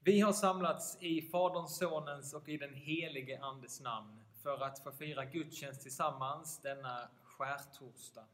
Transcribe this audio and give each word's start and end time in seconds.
Vi 0.00 0.20
har 0.20 0.32
samlats 0.32 0.98
i 1.00 1.22
Faderns, 1.22 1.78
Sonens 1.78 2.34
och 2.34 2.48
i 2.48 2.56
den 2.56 2.74
helige 2.74 3.40
Andes 3.40 3.80
namn 3.80 4.24
för 4.42 4.64
att 4.64 4.78
få 4.78 4.92
fira 4.92 5.24
gudstjänst 5.24 5.82
tillsammans 5.82 6.60
denna 6.62 7.08
skärtorsdag. 7.24 8.26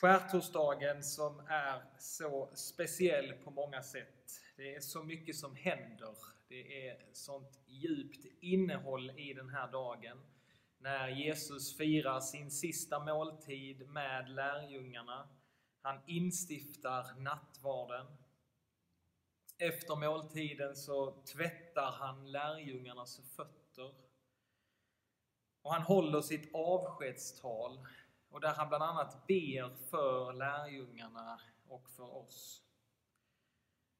Skärtorsdagen 0.00 1.02
som 1.02 1.40
är 1.48 1.82
så 1.98 2.50
speciell 2.54 3.32
på 3.32 3.50
många 3.50 3.82
sätt. 3.82 4.40
Det 4.56 4.74
är 4.74 4.80
så 4.80 5.02
mycket 5.02 5.36
som 5.36 5.56
händer. 5.56 6.14
Det 6.48 6.88
är 6.88 6.96
sånt 7.12 7.60
djupt 7.66 8.26
innehåll 8.40 9.10
i 9.10 9.34
den 9.34 9.48
här 9.48 9.72
dagen. 9.72 10.18
När 10.78 11.08
Jesus 11.08 11.76
firar 11.76 12.20
sin 12.20 12.50
sista 12.50 13.04
måltid 13.04 13.88
med 13.88 14.30
lärjungarna. 14.30 15.28
Han 15.82 16.00
instiftar 16.06 17.20
nattvarden. 17.20 18.06
Efter 19.62 19.96
måltiden 19.96 20.76
så 20.76 21.10
tvättar 21.10 21.90
han 21.90 22.32
lärjungarnas 22.32 23.20
fötter. 23.36 23.94
Och 25.62 25.72
han 25.72 25.82
håller 25.82 26.20
sitt 26.20 26.54
avskedstal 26.54 27.86
och 28.30 28.40
där 28.40 28.54
han 28.54 28.68
bland 28.68 28.84
annat 28.84 29.26
ber 29.26 29.74
för 29.90 30.32
lärjungarna 30.32 31.40
och 31.68 31.90
för 31.90 32.16
oss. 32.16 32.62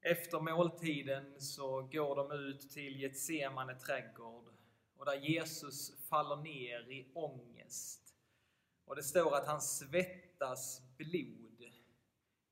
Efter 0.01 0.39
måltiden 0.39 1.41
så 1.41 1.81
går 1.81 2.15
de 2.15 2.31
ut 2.31 2.69
till 2.69 2.99
Getsemane 3.01 3.75
trädgård 3.75 4.45
och 4.97 5.05
där 5.05 5.15
Jesus 5.15 5.99
faller 6.09 6.35
ner 6.35 6.91
i 6.91 7.11
ångest. 7.13 8.15
Och 8.85 8.95
det 8.95 9.03
står 9.03 9.35
att 9.35 9.47
han 9.47 9.61
svettas 9.61 10.81
blod 10.97 11.42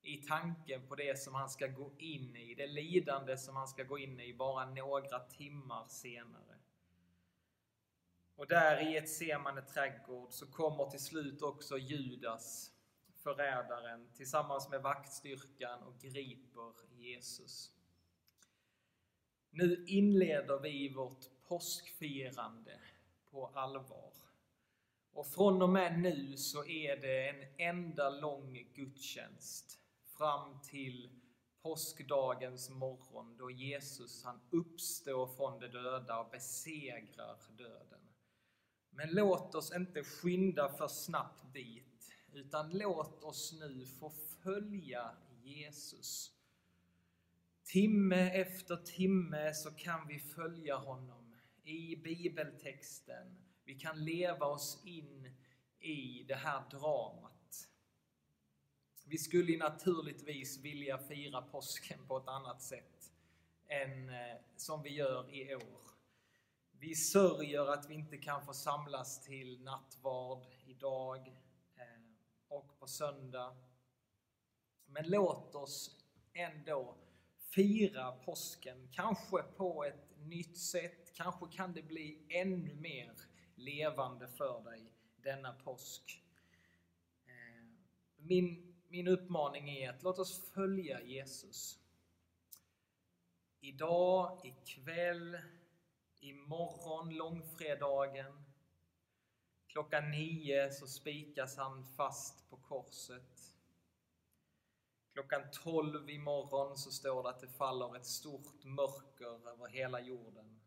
i 0.03 0.17
tanken 0.17 0.87
på 0.87 0.95
det 0.95 1.19
som 1.19 1.35
han 1.35 1.49
ska 1.49 1.67
gå 1.67 1.91
in 1.97 2.35
i, 2.35 2.55
det 2.55 2.67
lidande 2.67 3.37
som 3.37 3.55
han 3.55 3.67
ska 3.67 3.83
gå 3.83 3.97
in 3.97 4.19
i 4.19 4.33
bara 4.33 4.65
några 4.65 5.19
timmar 5.19 5.87
senare. 5.87 6.57
Och 8.35 8.47
där 8.47 8.91
i 8.91 8.97
ett 8.97 9.09
semane 9.09 9.61
trädgård 9.61 10.31
så 10.31 10.51
kommer 10.51 10.89
till 10.89 10.99
slut 10.99 11.41
också 11.41 11.77
Judas, 11.77 12.71
förrädaren, 13.15 14.09
tillsammans 14.15 14.69
med 14.69 14.81
vaktstyrkan 14.81 15.83
och 15.83 16.01
griper 16.01 16.73
Jesus. 16.97 17.71
Nu 19.49 19.85
inleder 19.87 20.59
vi 20.59 20.89
vårt 20.89 21.25
påskfirande 21.47 22.79
på 23.31 23.47
allvar. 23.47 24.13
Och 25.13 25.27
från 25.27 25.61
och 25.61 25.69
med 25.69 25.99
nu 25.99 26.37
så 26.37 26.65
är 26.65 26.97
det 26.97 27.29
en 27.29 27.45
enda 27.57 28.09
lång 28.09 28.67
gudstjänst 28.73 29.80
fram 30.21 30.59
till 30.61 31.09
påskdagens 31.61 32.69
morgon 32.69 33.37
då 33.37 33.51
Jesus 33.51 34.23
han 34.23 34.39
uppstår 34.49 35.27
från 35.27 35.59
de 35.59 35.67
döda 35.67 36.19
och 36.19 36.31
besegrar 36.31 37.37
döden. 37.57 37.99
Men 38.89 39.09
låt 39.11 39.55
oss 39.55 39.75
inte 39.75 40.03
skynda 40.03 40.69
för 40.69 40.87
snabbt 40.87 41.53
dit, 41.53 42.13
utan 42.33 42.69
låt 42.69 43.23
oss 43.23 43.53
nu 43.59 43.85
få 43.85 44.09
följa 44.43 45.11
Jesus. 45.43 46.31
Timme 47.63 48.41
efter 48.41 48.75
timme 48.75 49.53
så 49.53 49.71
kan 49.71 50.07
vi 50.07 50.19
följa 50.19 50.77
honom 50.77 51.35
i 51.63 51.95
bibeltexten. 51.95 53.37
Vi 53.65 53.75
kan 53.79 54.05
leva 54.05 54.45
oss 54.45 54.81
in 54.85 55.37
i 55.79 56.23
det 56.27 56.35
här 56.35 56.69
dramat. 56.69 57.30
Vi 59.11 59.17
skulle 59.17 59.57
naturligtvis 59.57 60.57
vilja 60.57 60.97
fira 60.97 61.41
påsken 61.41 62.07
på 62.07 62.17
ett 62.17 62.27
annat 62.27 62.61
sätt 62.61 63.11
än 63.67 64.09
eh, 64.09 64.37
som 64.55 64.83
vi 64.83 64.89
gör 64.89 65.35
i 65.35 65.55
år. 65.55 65.81
Vi 66.71 66.95
sörjer 66.95 67.73
att 67.73 67.89
vi 67.89 67.93
inte 67.93 68.17
kan 68.17 68.45
få 68.45 68.53
samlas 68.53 69.21
till 69.21 69.63
nattvard 69.63 70.45
idag 70.65 71.27
eh, 71.75 72.01
och 72.47 72.79
på 72.79 72.87
söndag. 72.87 73.55
Men 74.85 75.09
låt 75.09 75.55
oss 75.55 76.05
ändå 76.33 76.97
fira 77.55 78.11
påsken, 78.11 78.89
kanske 78.91 79.43
på 79.43 79.83
ett 79.83 80.17
nytt 80.17 80.57
sätt. 80.57 81.13
Kanske 81.13 81.45
kan 81.47 81.73
det 81.73 81.83
bli 81.83 82.25
ännu 82.29 82.75
mer 82.75 83.13
levande 83.55 84.27
för 84.27 84.63
dig 84.63 84.91
denna 85.23 85.53
påsk. 85.53 86.23
Eh, 87.25 87.65
min, 88.17 88.70
min 88.91 89.07
uppmaning 89.07 89.69
är 89.69 89.89
att 89.89 90.03
låt 90.03 90.19
oss 90.19 90.51
följa 90.53 91.01
Jesus. 91.01 91.79
Idag, 93.59 94.39
ikväll, 94.43 95.37
imorgon, 96.19 97.09
långfredagen. 97.09 98.43
Klockan 99.67 100.11
nio 100.11 100.71
så 100.71 100.87
spikas 100.87 101.57
han 101.57 101.85
fast 101.85 102.49
på 102.49 102.57
korset. 102.57 103.55
Klockan 105.13 105.41
tolv 105.51 106.09
imorgon 106.09 106.77
så 106.77 106.91
står 106.91 107.23
det 107.23 107.29
att 107.29 107.41
det 107.41 107.47
faller 107.47 107.95
ett 107.95 108.05
stort 108.05 108.63
mörker 108.63 109.49
över 109.49 109.67
hela 109.67 110.01
jorden. 110.01 110.59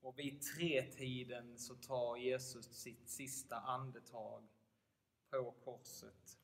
Och 0.00 0.18
vid 0.18 0.42
tretiden 0.42 1.58
så 1.58 1.74
tar 1.74 2.16
Jesus 2.16 2.66
sitt 2.66 3.08
sista 3.08 3.56
andetag 3.56 4.48
på 5.30 5.54
korset. 5.64 6.38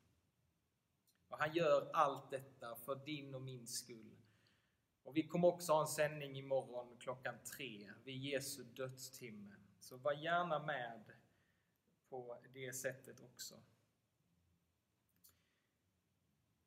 Och 1.33 1.39
han 1.39 1.53
gör 1.53 1.89
allt 1.93 2.31
detta 2.31 2.75
för 2.75 2.95
din 2.95 3.35
och 3.35 3.41
min 3.41 3.67
skull. 3.67 4.17
Och 5.03 5.17
vi 5.17 5.27
kommer 5.27 5.47
också 5.47 5.73
ha 5.73 5.81
en 5.81 5.87
sändning 5.87 6.35
imorgon 6.35 6.97
klockan 6.99 7.35
tre 7.57 7.91
vid 8.03 8.17
Jesu 8.17 8.63
dödstimme. 8.63 9.55
Så 9.79 9.97
var 9.97 10.13
gärna 10.13 10.65
med 10.65 11.03
på 12.09 12.37
det 12.53 12.73
sättet 12.73 13.21
också. 13.21 13.55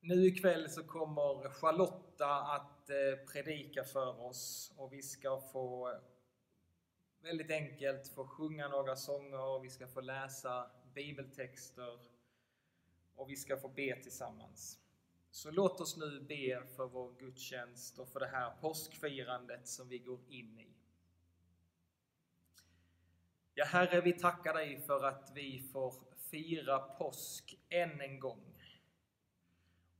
Nu 0.00 0.26
ikväll 0.26 0.71
så 0.71 0.84
kommer 0.84 1.50
Charlotta 1.50 2.43
att 2.43 2.91
eh, 2.91 3.26
predika 3.32 3.84
för 3.84 4.21
oss 4.21 4.72
och 4.76 4.93
vi 4.93 5.03
ska 5.03 5.41
få 5.41 6.00
väldigt 7.21 7.50
enkelt 7.50 8.09
få 8.09 8.26
sjunga 8.26 8.69
några 8.69 8.97
sånger, 8.97 9.60
vi 9.60 9.71
ska 9.71 9.87
få 9.87 10.00
läsa 10.00 10.71
bibeltexter 10.94 12.16
och 13.16 13.31
vi 13.31 13.37
ska 13.37 13.56
få 13.56 13.69
be 13.69 14.03
tillsammans. 14.03 14.81
Så 15.31 15.50
låt 15.50 15.81
oss 15.81 15.97
nu 15.97 16.21
be 16.21 16.66
för 16.77 16.87
vår 16.87 17.12
gudstjänst 17.19 17.99
och 17.99 18.09
för 18.09 18.21
det 18.21 18.27
här 18.27 18.50
påskfirandet 18.60 19.69
som 19.69 19.88
vi 19.88 19.99
går 19.99 20.21
in 20.28 20.59
i. 20.59 20.69
Ja, 23.55 23.65
Herre, 23.65 24.00
vi 24.00 24.12
tackar 24.12 24.55
dig 24.55 24.81
för 24.81 25.05
att 25.05 25.31
vi 25.34 25.69
får 25.72 25.94
fira 26.31 26.78
påsk 26.78 27.59
än 27.69 28.00
en 28.00 28.21
gång. 28.21 28.62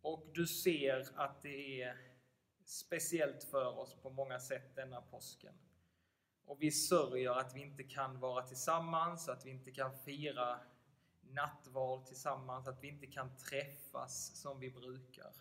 Och 0.01 0.27
du 0.35 0.47
ser 0.47 1.09
att 1.15 1.43
det 1.43 1.83
är 1.83 2.17
speciellt 2.65 3.45
för 3.45 3.79
oss 3.79 3.95
på 4.03 4.11
många 4.11 4.41
sätt 4.41 4.77
denna 4.77 5.01
påsken. 5.01 5.55
Och 6.45 6.63
vi 6.63 6.71
sörjer 6.71 7.31
att 7.31 7.57
vi 7.57 7.61
inte 7.61 7.83
kan 7.83 8.21
vara 8.21 8.43
tillsammans, 8.43 9.29
att 9.29 9.47
vi 9.47 9.51
inte 9.51 9.71
kan 9.71 9.99
fira 9.99 10.61
nattvard 11.31 12.07
tillsammans, 12.07 12.69
att 12.69 12.83
vi 12.83 12.89
inte 12.89 13.07
kan 13.07 13.37
träffas 13.37 14.41
som 14.41 14.61
vi 14.61 14.71
brukar. 14.71 15.33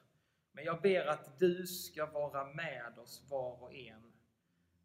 Men 0.51 0.65
jag 0.65 0.81
ber 0.81 1.05
att 1.05 1.39
du 1.39 1.67
ska 1.67 2.05
vara 2.05 2.53
med 2.53 2.99
oss 2.99 3.23
var 3.29 3.63
och 3.63 3.73
en. 3.73 4.13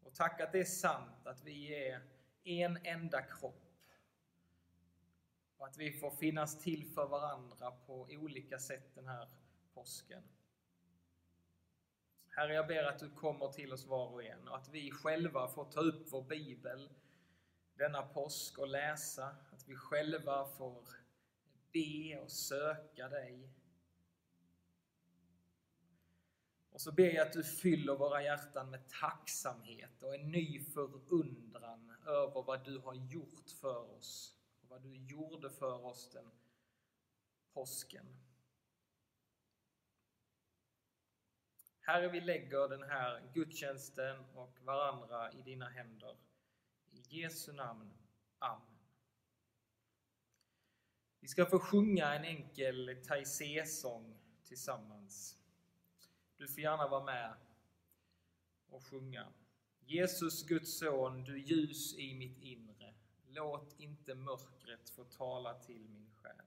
Och 0.03 0.13
tack 0.13 0.41
att 0.41 0.51
det 0.51 0.59
är 0.59 0.65
sant 0.65 1.27
att 1.27 1.43
vi 1.43 1.87
är 1.87 2.01
en 2.43 2.77
enda 2.83 3.21
kropp. 3.21 3.67
Och 5.57 5.67
att 5.67 5.77
vi 5.77 5.91
får 5.91 6.11
finnas 6.11 6.63
till 6.63 6.93
för 6.93 7.07
varandra 7.07 7.71
på 7.71 8.01
olika 8.01 8.59
sätt 8.59 8.95
den 8.95 9.07
här 9.07 9.29
påsken. 9.73 10.23
Herre, 12.29 12.53
jag 12.53 12.67
ber 12.67 12.83
att 12.83 12.99
du 12.99 13.09
kommer 13.09 13.47
till 13.47 13.73
oss 13.73 13.85
var 13.85 14.07
och 14.07 14.23
en 14.23 14.47
och 14.47 14.57
att 14.57 14.69
vi 14.69 14.91
själva 14.91 15.47
får 15.47 15.65
ta 15.65 15.79
upp 15.79 16.07
vår 16.11 16.23
bibel 16.23 16.89
denna 17.81 18.01
påsk 18.01 18.57
och 18.57 18.67
läsa, 18.67 19.35
vi 19.71 19.77
själva 19.77 20.45
får 20.45 20.87
be 21.73 22.19
och 22.19 22.31
söka 22.31 23.09
dig. 23.09 23.49
Och 26.69 26.81
så 26.81 26.91
ber 26.91 27.13
jag 27.15 27.27
att 27.27 27.33
du 27.33 27.43
fyller 27.43 27.95
våra 27.95 28.23
hjärtan 28.23 28.69
med 28.69 28.89
tacksamhet 28.89 30.03
och 30.03 30.15
en 30.15 30.31
ny 30.31 30.59
förundran 30.59 31.93
över 32.05 32.43
vad 32.43 32.65
du 32.65 32.79
har 32.79 32.93
gjort 32.93 33.49
för 33.61 33.97
oss 33.97 34.35
och 34.61 34.69
vad 34.69 34.81
du 34.81 34.95
gjorde 34.95 35.49
för 35.49 35.85
oss 35.85 36.09
den 36.09 36.31
påsken. 37.53 38.05
Herre, 41.79 42.09
vi 42.09 42.21
lägger 42.21 42.69
den 42.69 42.83
här 42.83 43.31
gudstjänsten 43.33 44.25
och 44.35 44.59
varandra 44.61 45.31
i 45.31 45.41
dina 45.41 45.69
händer. 45.69 46.17
I 46.91 47.21
Jesu 47.21 47.53
namn. 47.53 47.93
Amen. 48.39 48.70
Vi 51.21 51.27
ska 51.27 51.45
få 51.45 51.59
sjunga 51.59 52.13
en 52.13 52.25
enkel 52.25 52.97
Taizé-sång 53.07 54.17
tillsammans. 54.43 55.37
Du 56.37 56.47
får 56.47 56.59
gärna 56.59 56.87
vara 56.87 57.03
med 57.03 57.33
och 58.69 58.83
sjunga. 58.83 59.27
Jesus, 59.85 60.43
Guds 60.47 60.79
son, 60.79 61.23
du 61.23 61.39
ljus 61.39 61.97
i 61.97 62.13
mitt 62.13 62.41
inre. 62.41 62.93
Låt 63.27 63.75
inte 63.79 64.15
mörkret 64.15 64.89
få 64.89 65.03
tala 65.03 65.53
till 65.53 65.89
min 65.89 66.09
själ. 66.11 66.45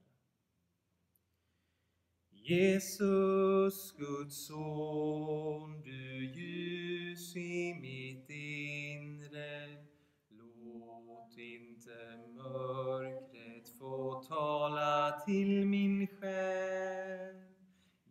Jesus, 2.29 3.91
Guds 3.91 4.45
son, 4.47 5.81
du 5.81 6.25
ljus 6.25 7.35
i 7.35 7.73
mitt 7.73 8.29
inre. 8.29 9.85
Låt 10.29 11.37
inte 11.37 12.17
mörkret 12.27 13.44
få 13.85 14.23
tala 14.29 15.19
till 15.25 15.65
min 15.65 16.07
själ. 16.07 17.35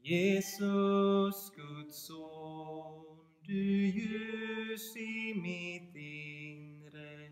Jesus, 0.03 1.51
Guds 1.57 2.07
son, 2.07 3.19
du 3.43 3.87
ljus 3.87 4.97
i 4.97 5.35
mitt 5.35 5.97
inre. 5.97 7.31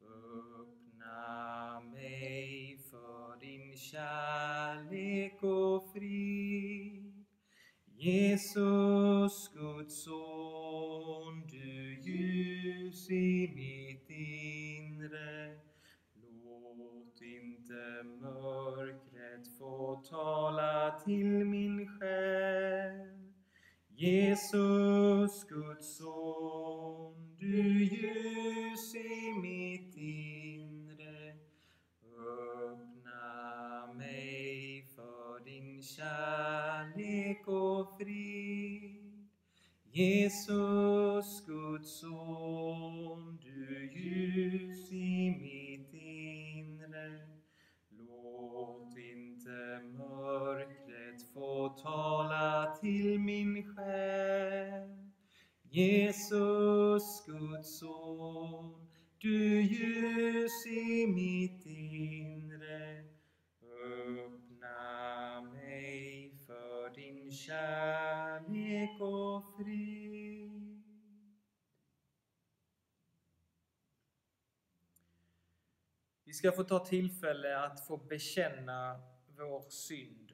Öppna 0.00 1.80
mig 1.80 2.78
för 2.90 3.40
din 3.40 3.76
kärlek 3.76 5.42
och 5.42 5.92
frid. 5.92 7.24
Jesus, 7.98 9.50
Guds 9.54 10.04
son, 10.04 11.46
du 11.50 12.00
ljus 12.02 13.10
i 13.10 13.52
mitt 13.54 14.10
inre. 14.10 15.45
Jesus, 24.36 24.65
Vi 76.26 76.32
ska 76.32 76.52
få 76.52 76.64
ta 76.64 76.84
tillfälle 76.84 77.58
att 77.58 77.86
få 77.86 77.96
bekänna 77.96 79.02
vår 79.26 79.70
synd. 79.70 80.32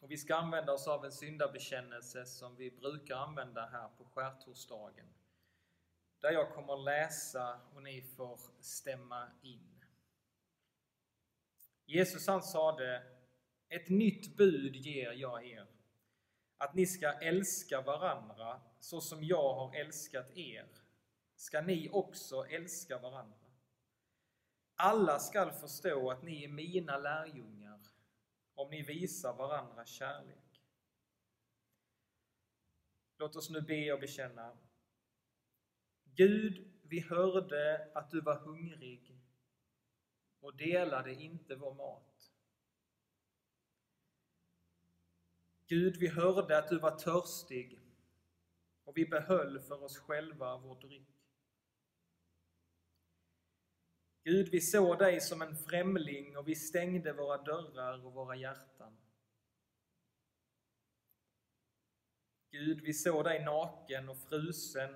Och 0.00 0.10
vi 0.10 0.16
ska 0.16 0.36
använda 0.36 0.72
oss 0.72 0.88
av 0.88 1.04
en 1.04 1.12
syndabekännelse 1.12 2.26
som 2.26 2.56
vi 2.56 2.70
brukar 2.70 3.16
använda 3.16 3.66
här 3.66 3.88
på 3.88 4.04
skärtorsdagen. 4.04 5.06
Där 6.20 6.30
jag 6.30 6.54
kommer 6.54 6.76
läsa 6.76 7.60
och 7.74 7.82
ni 7.82 8.02
får 8.02 8.40
stämma 8.60 9.28
in. 9.42 9.84
Jesus 11.84 12.26
han 12.26 12.42
sade, 12.42 13.02
ett 13.68 13.88
nytt 13.88 14.36
bud 14.36 14.76
ger 14.76 15.12
jag 15.12 15.46
er, 15.46 15.66
att 16.56 16.74
ni 16.74 16.86
ska 16.86 17.12
älska 17.12 17.80
varandra 17.80 18.60
så 18.80 19.00
som 19.00 19.24
jag 19.24 19.54
har 19.54 19.74
älskat 19.74 20.36
er, 20.36 20.66
ska 21.36 21.60
ni 21.60 21.88
också 21.92 22.46
älska 22.46 22.98
varandra. 22.98 23.47
Alla 24.80 25.18
skall 25.18 25.52
förstå 25.52 26.10
att 26.10 26.22
ni 26.22 26.44
är 26.44 26.48
mina 26.48 26.98
lärjungar 26.98 27.80
om 28.54 28.70
ni 28.70 28.82
visar 28.82 29.34
varandra 29.34 29.86
kärlek. 29.86 30.62
Låt 33.16 33.36
oss 33.36 33.50
nu 33.50 33.60
be 33.60 33.92
och 33.92 34.00
bekänna. 34.00 34.56
Gud, 36.04 36.72
vi 36.82 37.00
hörde 37.00 37.90
att 37.94 38.10
du 38.10 38.20
var 38.20 38.38
hungrig 38.38 39.20
och 40.40 40.56
delade 40.56 41.14
inte 41.14 41.56
vår 41.56 41.74
mat. 41.74 42.32
Gud, 45.66 45.96
vi 45.96 46.08
hörde 46.08 46.58
att 46.58 46.68
du 46.68 46.78
var 46.78 46.98
törstig 46.98 47.80
och 48.84 48.96
vi 48.96 49.06
behöll 49.06 49.60
för 49.60 49.82
oss 49.82 49.98
själva 49.98 50.56
vår 50.56 50.80
dryck. 50.80 51.27
Gud, 54.24 54.48
vi 54.48 54.60
såg 54.60 54.98
dig 54.98 55.20
som 55.20 55.42
en 55.42 55.56
främling 55.56 56.36
och 56.36 56.48
vi 56.48 56.54
stängde 56.54 57.12
våra 57.12 57.42
dörrar 57.42 58.06
och 58.06 58.12
våra 58.12 58.36
hjärtan. 58.36 58.96
Gud, 62.50 62.80
vi 62.80 62.94
såg 62.94 63.24
dig 63.24 63.44
naken 63.44 64.08
och 64.08 64.18
frusen 64.18 64.94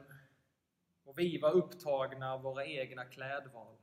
och 1.04 1.18
vi 1.18 1.38
var 1.38 1.52
upptagna 1.52 2.32
av 2.32 2.42
våra 2.42 2.66
egna 2.66 3.04
klädval. 3.04 3.76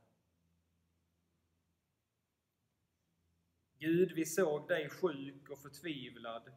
Gud, 3.78 4.12
vi 4.12 4.24
såg 4.24 4.68
dig 4.68 4.90
sjuk 4.90 5.48
och 5.48 5.62
förtvivlad 5.62 6.52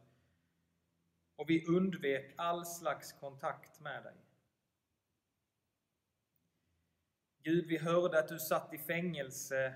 och 1.36 1.50
vi 1.50 1.66
undvek 1.66 2.34
all 2.36 2.66
slags 2.66 3.12
kontakt 3.12 3.80
med 3.80 4.04
dig. 4.04 4.23
Gud, 7.44 7.66
vi 7.66 7.78
hörde 7.78 8.18
att 8.18 8.28
du 8.28 8.38
satt 8.38 8.74
i 8.74 8.78
fängelse 8.78 9.74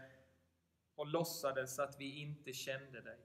och 0.94 1.06
låtsades 1.06 1.78
att 1.78 2.00
vi 2.00 2.20
inte 2.20 2.52
kände 2.52 3.00
dig. 3.00 3.18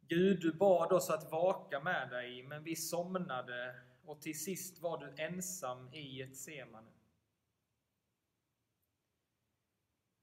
Gud, 0.00 0.40
du 0.40 0.52
bad 0.52 0.92
oss 0.92 1.10
att 1.10 1.30
vaka 1.30 1.80
med 1.80 2.10
dig, 2.10 2.42
men 2.42 2.64
vi 2.64 2.76
somnade 2.76 3.80
och 4.04 4.20
till 4.20 4.40
sist 4.40 4.78
var 4.78 4.98
du 4.98 5.22
ensam 5.22 5.94
i 5.94 6.22
ett 6.22 6.36
semane. 6.36 6.92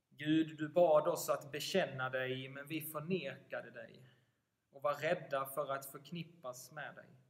Gud, 0.10 0.58
du 0.58 0.70
bad 0.70 1.08
oss 1.08 1.30
att 1.30 1.52
bekänna 1.52 2.10
dig, 2.10 2.50
men 2.50 2.68
vi 2.68 2.82
förnekade 2.82 3.72
dig 3.72 4.10
och 4.72 4.82
var 4.82 4.96
rädda 4.96 5.46
för 5.46 5.72
att 5.72 5.86
förknippas 5.86 6.72
med 6.72 6.96
dig. 6.96 7.25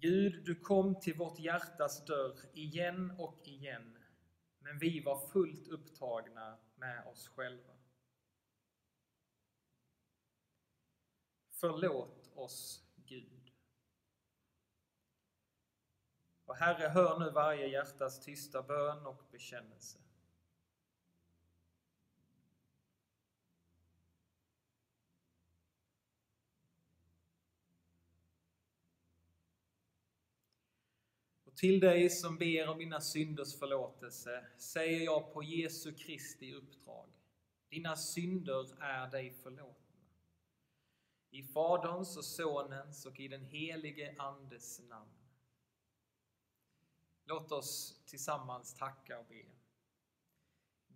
Gud, 0.00 0.44
du 0.44 0.54
kom 0.54 1.00
till 1.00 1.14
vårt 1.14 1.38
hjärtas 1.38 2.04
dörr 2.04 2.36
igen 2.52 3.12
och 3.18 3.40
igen, 3.44 3.98
men 4.58 4.78
vi 4.78 5.00
var 5.00 5.28
fullt 5.28 5.68
upptagna 5.68 6.58
med 6.76 7.06
oss 7.06 7.28
själva. 7.28 7.72
Förlåt 11.50 12.30
oss, 12.34 12.84
Gud. 12.96 13.52
Och 16.44 16.56
Herre, 16.56 16.88
hör 16.88 17.18
nu 17.18 17.30
varje 17.30 17.66
hjärtas 17.66 18.20
tysta 18.20 18.62
bön 18.62 19.06
och 19.06 19.22
bekännelse. 19.30 19.98
Och 31.44 31.47
till 31.58 31.80
dig 31.80 32.10
som 32.10 32.38
ber 32.38 32.68
om 32.68 32.78
dina 32.78 33.00
synders 33.00 33.58
förlåtelse 33.58 34.44
säger 34.58 35.04
jag 35.04 35.32
på 35.32 35.42
Jesu 35.42 35.94
Kristi 35.94 36.54
uppdrag. 36.54 37.08
Dina 37.68 37.96
synder 37.96 38.82
är 38.82 39.10
dig 39.10 39.32
förlåtna. 39.42 39.96
I 41.30 41.42
Faderns 41.42 42.16
och 42.16 42.24
Sonens 42.24 43.06
och 43.06 43.20
i 43.20 43.28
den 43.28 43.44
helige 43.44 44.14
Andes 44.18 44.80
namn. 44.88 45.10
Låt 47.24 47.52
oss 47.52 48.02
tillsammans 48.06 48.74
tacka 48.74 49.18
och 49.18 49.26
be. 49.28 49.44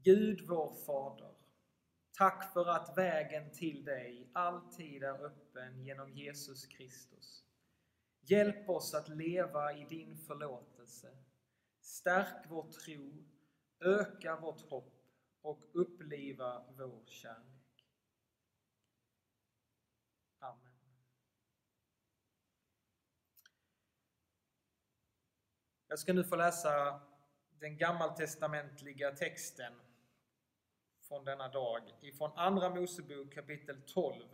Gud 0.02 0.40
vår 0.48 0.74
Fader, 0.86 1.34
tack 2.12 2.52
för 2.52 2.66
att 2.66 2.98
vägen 2.98 3.52
till 3.52 3.84
dig 3.84 4.30
alltid 4.32 5.02
är 5.02 5.24
öppen 5.24 5.84
genom 5.84 6.12
Jesus 6.12 6.66
Kristus. 6.66 7.44
Hjälp 8.24 8.68
oss 8.68 8.94
att 8.94 9.08
leva 9.08 9.72
i 9.72 9.84
din 9.84 10.16
förlåtelse. 10.16 11.16
Stärk 11.80 12.46
vår 12.48 12.70
tro, 12.72 13.24
öka 13.80 14.36
vårt 14.36 14.60
hopp 14.60 15.02
och 15.42 15.64
uppliva 15.72 16.64
vår 16.76 17.04
kärlek. 17.06 17.86
Amen. 20.38 20.72
Jag 25.88 25.98
ska 25.98 26.12
nu 26.12 26.24
få 26.24 26.36
läsa 26.36 27.00
den 27.58 27.76
gammaltestamentliga 27.76 29.10
texten 29.10 29.72
från 31.00 31.24
denna 31.24 31.48
dag 31.48 31.82
ifrån 32.00 32.32
Andra 32.36 32.70
Mosebok 32.70 33.34
kapitel 33.34 33.82
12. 33.82 34.24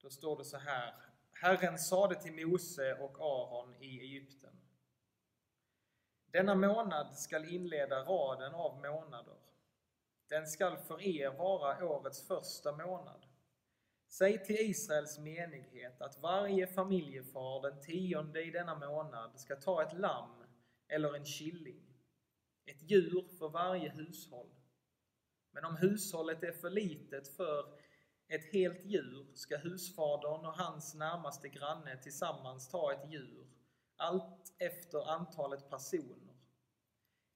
Då 0.00 0.10
står 0.10 0.38
det 0.38 0.44
så 0.44 0.58
här 0.58 1.07
Herren 1.40 1.78
sade 1.78 2.14
till 2.14 2.46
Mose 2.46 2.94
och 2.94 3.20
Aron 3.20 3.74
i 3.82 4.00
Egypten. 4.00 4.56
Denna 6.30 6.54
månad 6.54 7.18
skall 7.18 7.54
inleda 7.54 8.04
raden 8.04 8.54
av 8.54 8.80
månader. 8.80 9.36
Den 10.28 10.46
skall 10.46 10.76
för 10.76 11.02
er 11.02 11.30
vara 11.30 11.84
årets 11.84 12.26
första 12.26 12.76
månad. 12.76 13.26
Säg 14.08 14.44
till 14.44 14.56
Israels 14.56 15.18
menighet 15.18 16.00
att 16.00 16.18
varje 16.18 16.66
familjefar 16.66 17.62
den 17.62 17.80
tionde 17.80 18.44
i 18.44 18.50
denna 18.50 18.74
månad 18.74 19.40
ska 19.40 19.56
ta 19.56 19.82
ett 19.82 19.98
lamm 19.98 20.44
eller 20.88 21.14
en 21.14 21.24
killing, 21.24 21.82
ett 22.64 22.90
djur 22.90 23.24
för 23.38 23.48
varje 23.48 23.88
hushåll. 23.88 24.50
Men 25.50 25.64
om 25.64 25.76
hushållet 25.76 26.42
är 26.42 26.52
för 26.52 26.70
litet 26.70 27.36
för 27.36 27.78
ett 28.28 28.52
helt 28.52 28.84
djur 28.84 29.26
ska 29.34 29.56
husfadern 29.56 30.46
och 30.46 30.58
hans 30.58 30.94
närmaste 30.94 31.48
granne 31.48 31.96
tillsammans 31.96 32.68
ta 32.68 32.92
ett 32.92 33.12
djur, 33.12 33.46
allt 33.96 34.54
efter 34.58 35.10
antalet 35.10 35.70
personer. 35.70 36.36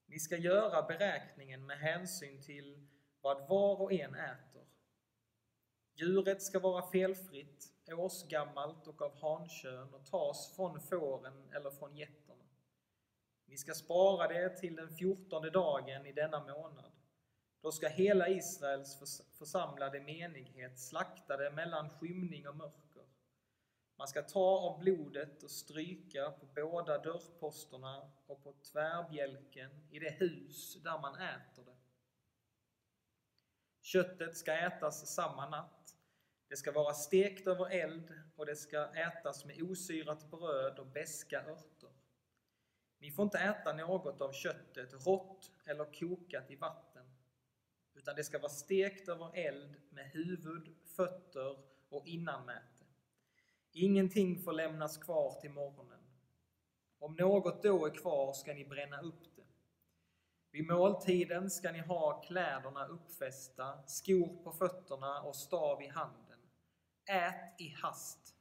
Ni 0.05 0.19
ska 0.19 0.37
göra 0.37 0.81
beräkningen 0.81 1.65
med 1.65 1.77
hänsyn 1.77 2.41
till 2.41 2.87
vad 3.21 3.47
var 3.47 3.81
och 3.81 3.93
en 3.93 4.15
äter. 4.15 4.65
Djuret 5.95 6.41
ska 6.41 6.59
vara 6.59 6.91
felfritt, 6.91 7.73
årsgammalt 7.87 8.87
och 8.87 9.01
av 9.01 9.21
hankön 9.21 9.93
och 9.93 10.05
tas 10.05 10.55
från 10.55 10.81
fåren 10.81 11.51
eller 11.51 11.71
från 11.71 11.95
getterna. 11.95 12.43
Ni 13.45 13.57
ska 13.57 13.73
spara 13.73 14.27
det 14.27 14.57
till 14.57 14.75
den 14.75 14.95
fjortonde 14.95 15.49
dagen 15.49 16.05
i 16.05 16.11
denna 16.11 16.39
månad. 16.39 16.92
Då 17.63 17.71
ska 17.71 17.87
hela 17.87 18.29
Israels 18.29 19.21
församlade 19.37 19.99
menighet 19.99 20.79
slakta 20.79 21.37
det 21.37 21.51
mellan 21.51 21.89
skymning 21.89 22.47
och 22.47 22.55
mörker. 22.55 23.03
Man 23.95 24.07
ska 24.07 24.21
ta 24.21 24.59
av 24.59 24.79
blodet 24.79 25.43
och 25.43 25.51
stryka 25.51 26.31
på 26.31 26.45
båda 26.45 26.97
dörrposterna 26.97 28.11
och 28.25 28.43
på 28.43 28.53
tvärbjälken 28.71 29.87
i 29.91 29.99
det 29.99 30.09
hus 30.09 30.77
där 30.83 30.99
man 30.99 31.15
äter 31.15 31.65
det. 31.65 31.77
Köttet 33.81 34.37
ska 34.37 34.53
ätas 34.53 35.15
samma 35.15 35.49
natt. 35.49 35.95
Det 36.47 36.55
ska 36.55 36.71
vara 36.71 36.93
stekt 36.93 37.47
över 37.47 37.69
eld 37.71 38.13
och 38.35 38.45
det 38.45 38.55
ska 38.55 38.85
ätas 38.85 39.45
med 39.45 39.61
osyrat 39.61 40.31
bröd 40.31 40.79
och 40.79 40.87
beska 40.87 41.41
örter. 41.41 41.89
Ni 42.97 43.11
får 43.11 43.23
inte 43.23 43.37
äta 43.37 43.73
något 43.73 44.21
av 44.21 44.31
köttet 44.31 45.05
rått 45.05 45.51
eller 45.65 45.99
kokat 45.99 46.51
i 46.51 46.55
vatten, 46.55 46.92
utan 47.95 48.15
det 48.15 48.23
ska 48.23 48.39
vara 48.39 48.51
stekt 48.51 49.09
över 49.09 49.37
eld 49.37 49.75
med 49.89 50.05
huvud, 50.05 50.75
fötter 50.85 51.57
och 51.89 52.07
innanmäte. 52.07 52.85
Ingenting 53.71 54.43
får 54.43 54.53
lämnas 54.53 54.97
kvar 54.97 55.41
till 55.41 55.51
morgonen. 55.51 55.99
Om 56.99 57.15
något 57.15 57.63
då 57.63 57.85
är 57.85 57.89
kvar 57.89 58.33
ska 58.33 58.53
ni 58.53 58.65
bränna 58.65 59.01
upp 59.01 59.35
det. 59.35 59.43
Vid 60.51 60.67
måltiden 60.67 61.49
ska 61.49 61.71
ni 61.71 61.79
ha 61.79 62.21
kläderna 62.21 62.87
uppfästa, 62.87 63.87
skor 63.87 64.43
på 64.43 64.51
fötterna 64.51 65.21
och 65.21 65.35
stav 65.35 65.81
i 65.81 65.87
handen. 65.87 66.39
Ät 67.05 67.61
i 67.61 67.69
hast. 67.69 68.35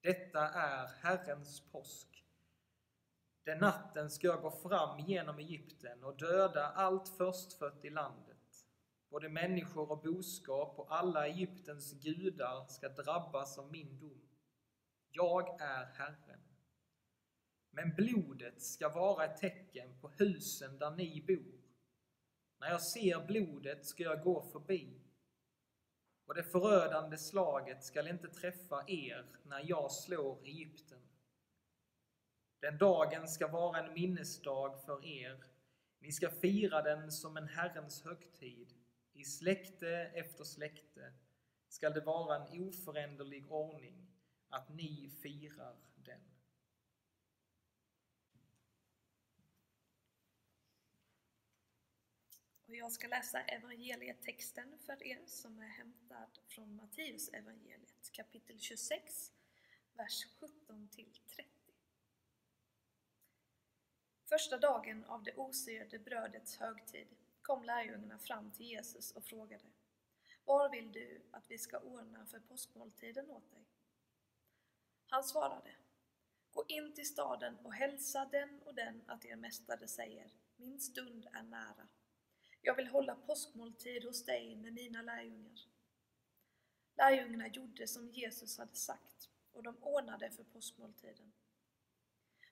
Detta 0.00 0.48
är 0.48 0.86
Herrens 0.86 1.60
påsk. 1.60 2.24
Den 3.44 3.58
natten 3.58 4.10
ska 4.10 4.26
jag 4.26 4.42
gå 4.42 4.50
fram 4.50 5.00
genom 5.00 5.38
Egypten 5.38 6.04
och 6.04 6.16
döda 6.16 6.66
allt 6.66 7.08
förstfött 7.08 7.84
i 7.84 7.90
landet. 7.90 8.31
Både 9.12 9.28
människor 9.28 9.90
och 9.90 10.02
boskap 10.02 10.78
och 10.78 10.96
alla 10.96 11.28
Egyptens 11.28 11.92
gudar 11.92 12.66
ska 12.66 12.88
drabbas 12.88 13.58
av 13.58 13.72
min 13.72 13.98
dom. 13.98 14.28
Jag 15.10 15.60
är 15.60 15.84
Herren. 15.84 16.40
Men 17.70 17.94
blodet 17.94 18.62
ska 18.62 18.88
vara 18.88 19.24
ett 19.24 19.36
tecken 19.36 20.00
på 20.00 20.08
husen 20.08 20.78
där 20.78 20.90
ni 20.90 21.24
bor. 21.26 21.60
När 22.60 22.68
jag 22.68 22.82
ser 22.82 23.26
blodet 23.26 23.86
ska 23.86 24.02
jag 24.02 24.22
gå 24.22 24.42
förbi. 24.42 25.00
Och 26.26 26.34
det 26.34 26.44
förödande 26.44 27.18
slaget 27.18 27.84
skall 27.84 28.08
inte 28.08 28.28
träffa 28.28 28.84
er 28.86 29.26
när 29.42 29.64
jag 29.64 29.92
slår 29.92 30.44
Egypten. 30.44 31.00
Den 32.60 32.78
dagen 32.78 33.28
ska 33.28 33.48
vara 33.48 33.78
en 33.78 33.94
minnesdag 33.94 34.84
för 34.86 35.04
er. 35.04 35.44
Ni 35.98 36.12
ska 36.12 36.30
fira 36.30 36.82
den 36.82 37.12
som 37.12 37.36
en 37.36 37.48
Herrens 37.48 38.04
högtid. 38.04 38.81
I 39.12 39.24
släkte 39.24 39.88
efter 40.14 40.44
släkte 40.44 41.12
skall 41.68 41.92
det 41.92 42.00
vara 42.00 42.36
en 42.36 42.68
oföränderlig 42.68 43.52
ordning 43.52 44.06
att 44.48 44.68
ni 44.68 45.10
firar 45.22 45.76
den. 45.94 46.20
Och 52.66 52.76
jag 52.76 52.92
ska 52.92 53.08
läsa 53.08 53.40
evangelietexten 53.40 54.78
för 54.78 55.02
er 55.02 55.22
som 55.26 55.58
är 55.58 55.68
hämtad 55.68 56.38
från 56.46 56.76
Matteus 56.76 57.28
evangeliet 57.28 58.12
kapitel 58.12 58.60
26, 58.60 59.32
vers 59.94 60.26
17 60.40 60.88
till 60.88 61.12
30. 61.36 61.50
Första 64.24 64.58
dagen 64.58 65.04
av 65.04 65.22
det 65.22 65.34
osyrade 65.34 65.98
brödets 65.98 66.56
högtid 66.56 67.16
kom 67.42 67.64
lärjungarna 67.64 68.18
fram 68.18 68.50
till 68.50 68.66
Jesus 68.66 69.12
och 69.12 69.24
frågade 69.24 69.64
Var 70.44 70.70
vill 70.70 70.92
du 70.92 71.22
att 71.30 71.50
vi 71.50 71.58
ska 71.58 71.78
ordna 71.78 72.26
för 72.26 72.40
påskmåltiden 72.40 73.30
åt 73.30 73.50
dig? 73.50 73.66
Han 75.06 75.24
svarade 75.24 75.70
Gå 76.52 76.64
in 76.68 76.94
till 76.94 77.08
staden 77.08 77.58
och 77.62 77.74
hälsa 77.74 78.28
den 78.32 78.60
och 78.64 78.74
den 78.74 79.02
att 79.06 79.24
er 79.24 79.36
mästare 79.36 79.88
säger 79.88 80.30
Min 80.56 80.80
stund 80.80 81.26
är 81.32 81.42
nära. 81.42 81.88
Jag 82.62 82.74
vill 82.74 82.86
hålla 82.86 83.14
påskmåltid 83.14 84.04
hos 84.04 84.24
dig 84.24 84.56
med 84.56 84.72
mina 84.72 85.02
lärjungar. 85.02 85.58
Lärjungarna 86.96 87.48
gjorde 87.48 87.86
som 87.86 88.08
Jesus 88.08 88.58
hade 88.58 88.74
sagt 88.74 89.28
och 89.52 89.62
de 89.62 89.82
ordnade 89.82 90.30
för 90.30 90.44
påskmåltiden. 90.44 91.32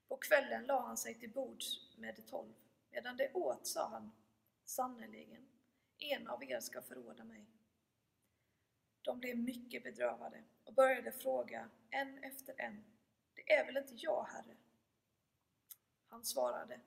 På 0.08 0.16
kvällen 0.16 0.64
la 0.66 0.80
han 0.86 0.96
sig 0.96 1.14
till 1.14 1.32
bords 1.32 1.96
med 1.96 2.14
de 2.14 2.22
tolv. 2.22 2.54
Medan 2.90 3.16
de 3.16 3.30
åt 3.34 3.66
sa 3.66 3.88
han, 3.88 4.12
sannerligen, 4.70 5.48
en 5.98 6.28
av 6.28 6.44
er 6.44 6.60
ska 6.60 6.82
förråda 6.82 7.24
mig. 7.24 7.46
De 9.02 9.20
blev 9.20 9.38
mycket 9.38 9.82
bedrövade 9.82 10.44
och 10.64 10.74
började 10.74 11.12
fråga 11.12 11.70
en 11.90 12.24
efter 12.24 12.60
en, 12.60 12.84
det 13.34 13.52
är 13.52 13.66
väl 13.66 13.76
inte 13.76 13.94
jag, 13.94 14.24
Herre? 14.24 14.56
Han 16.06 16.24
svarade, 16.24 16.80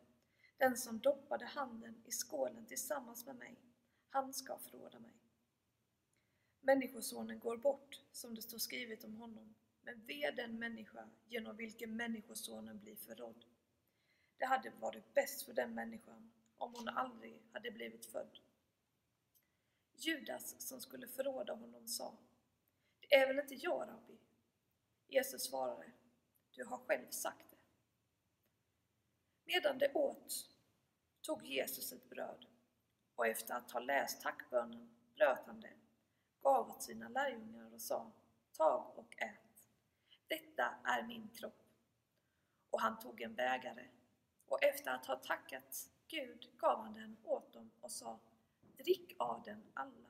den 0.57 0.77
som 0.77 0.99
doppade 0.99 1.45
handen 1.45 2.03
i 2.05 2.11
skålen 2.11 2.65
tillsammans 2.65 3.25
med 3.25 3.35
mig, 3.35 3.55
han 4.09 4.33
ska 4.33 4.57
förråda 4.57 4.99
mig. 4.99 5.13
Människosonen 6.61 7.39
går 7.39 7.57
bort, 7.57 8.01
som 8.11 8.35
det 8.35 8.41
står 8.41 8.57
skrivet 8.57 9.03
om 9.03 9.15
honom, 9.15 9.55
men 9.81 10.05
ve 10.05 10.31
den 10.31 10.59
människa 10.59 11.09
genom 11.27 11.55
vilken 11.55 11.95
Människosonen 11.95 12.79
blir 12.79 12.95
förrådd. 12.95 13.45
Det 14.37 14.45
hade 14.45 14.69
varit 14.69 15.13
bäst 15.13 15.43
för 15.43 15.53
den 15.53 15.75
människan 15.75 16.31
om 16.63 16.75
hon 16.75 16.87
aldrig 16.87 17.41
hade 17.51 17.71
blivit 17.71 18.05
född. 18.05 18.39
Judas 19.95 20.67
som 20.67 20.81
skulle 20.81 21.07
förråda 21.07 21.53
honom 21.53 21.87
sa 21.87 22.17
Det 22.99 23.15
är 23.15 23.27
väl 23.27 23.39
inte 23.39 23.55
jag, 23.55 23.87
rabbi? 23.87 24.17
Jesus 25.07 25.43
svarade 25.43 25.91
Du 26.51 26.65
har 26.65 26.77
själv 26.77 27.09
sagt 27.09 27.49
det. 27.49 27.57
Medan 29.43 29.77
de 29.77 29.91
åt 29.93 30.49
tog 31.21 31.45
Jesus 31.45 31.93
ett 31.93 32.09
bröd 32.09 32.45
och 33.15 33.27
efter 33.27 33.53
att 33.53 33.71
ha 33.71 33.79
läst 33.79 34.21
tackbönen 34.21 34.95
bröt 35.15 35.45
han 35.45 35.61
det, 35.61 35.73
gav 36.41 36.69
åt 36.69 36.83
sina 36.83 37.09
lärjungar 37.09 37.73
och 37.73 37.81
sa 37.81 38.11
Tag 38.57 38.97
och 38.97 39.21
ät. 39.21 39.69
Detta 40.27 40.75
är 40.83 41.03
min 41.03 41.29
kropp. 41.29 41.63
Och 42.69 42.81
han 42.81 42.99
tog 42.99 43.21
en 43.21 43.35
bägare 43.35 43.87
och 44.45 44.63
efter 44.63 44.91
att 44.91 45.05
ha 45.05 45.15
tackat 45.15 45.89
Gud 46.13 46.49
gav 46.57 46.79
han 46.79 46.93
den 46.93 47.17
åt 47.23 47.53
dem 47.53 47.71
och 47.81 47.91
sa 47.91 48.19
Drick 48.77 49.15
av 49.19 49.43
den 49.43 49.63
alla. 49.73 50.09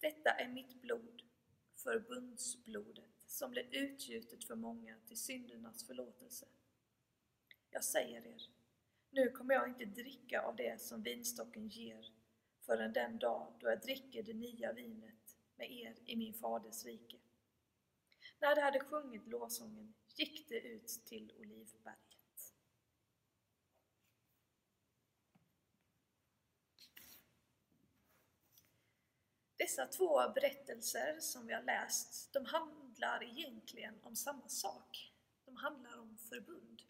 Detta 0.00 0.30
är 0.30 0.48
mitt 0.48 0.80
blod, 0.82 1.22
förbundsblodet, 1.74 3.22
som 3.26 3.50
blev 3.50 3.74
utgjutet 3.74 4.44
för 4.44 4.54
många 4.54 4.96
till 5.06 5.16
syndernas 5.16 5.86
förlåtelse. 5.86 6.46
Jag 7.70 7.84
säger 7.84 8.26
er, 8.26 8.42
nu 9.10 9.30
kommer 9.30 9.54
jag 9.54 9.68
inte 9.68 9.84
dricka 9.84 10.42
av 10.42 10.56
det 10.56 10.80
som 10.80 11.02
vinstocken 11.02 11.68
ger 11.68 12.12
förrän 12.60 12.92
den 12.92 13.18
dag 13.18 13.54
då 13.60 13.68
jag 13.68 13.80
dricker 13.80 14.22
det 14.22 14.34
nya 14.34 14.72
vinet 14.72 15.36
med 15.56 15.72
er 15.72 15.96
i 16.04 16.16
min 16.16 16.34
faders 16.34 16.84
rike. 16.84 17.18
När 18.38 18.54
de 18.54 18.60
hade 18.60 18.80
sjungit 18.80 19.26
lovsången 19.26 19.94
gick 20.16 20.48
de 20.48 20.60
ut 20.60 20.88
till 20.88 21.32
Olivberget. 21.38 22.15
Dessa 29.66 29.86
två 29.86 30.28
berättelser 30.34 31.20
som 31.20 31.46
vi 31.46 31.54
har 31.54 31.62
läst, 31.62 32.32
de 32.32 32.44
handlar 32.44 33.22
egentligen 33.22 33.94
om 34.02 34.16
samma 34.16 34.48
sak. 34.48 35.12
De 35.44 35.56
handlar 35.56 35.98
om 35.98 36.18
förbund. 36.28 36.82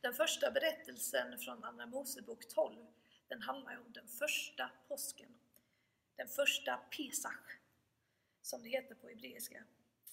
Den 0.00 0.14
första 0.14 0.50
berättelsen 0.50 1.38
från 1.38 1.64
Andra 1.64 1.86
Mosebok 1.86 2.48
12, 2.48 2.86
den 3.28 3.42
handlar 3.42 3.78
om 3.78 3.92
den 3.92 4.08
första 4.08 4.70
påsken. 4.88 5.28
Den 6.16 6.28
första 6.28 6.76
Pesach, 6.76 7.58
som 8.42 8.62
det 8.62 8.68
heter 8.68 8.94
på 8.94 9.08
hebreiska. 9.08 9.64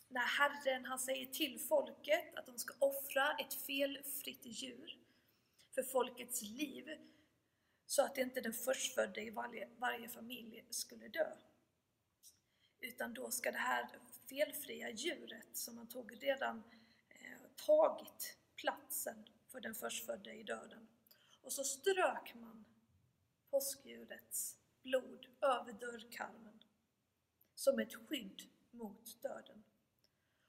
När 0.08 0.22
Herren 0.22 0.86
han 0.86 1.00
säger 1.00 1.26
till 1.26 1.60
folket 1.60 2.36
att 2.36 2.46
de 2.46 2.58
ska 2.60 2.74
offra 2.80 3.34
ett 3.34 3.54
felfritt 3.54 4.46
djur 4.46 4.98
för 5.76 5.84
folkets 5.84 6.42
liv, 6.42 6.98
så 7.88 8.02
att 8.02 8.18
inte 8.18 8.42
den 8.42 8.54
förstfödde 8.54 9.22
i 9.22 9.30
varje, 9.30 9.70
varje 9.78 10.10
familj 10.10 10.66
skulle 10.70 11.08
dö. 11.08 11.32
Utan 12.80 13.14
då 13.14 13.32
ska 13.32 13.52
det 13.52 13.58
här 13.58 14.00
felfria 14.30 14.90
djuret, 14.90 15.58
som 15.58 15.76
man 15.76 15.88
tog 15.88 16.24
redan 16.24 16.64
eh, 17.10 17.66
tagit 17.66 18.38
platsen 18.56 19.26
för 19.48 19.60
den 19.60 19.76
förstfödde 19.76 20.34
i 20.34 20.44
döden. 20.44 20.88
Och 21.42 21.54
så 21.54 21.64
strök 21.64 22.34
man 22.36 22.66
påskdjurets 23.50 24.58
blod 24.82 25.28
över 25.42 25.74
dörrkarmen 25.74 26.64
som 27.56 27.80
ett 27.80 27.96
skydd 27.96 28.42
mot 28.72 29.22
döden. 29.22 29.64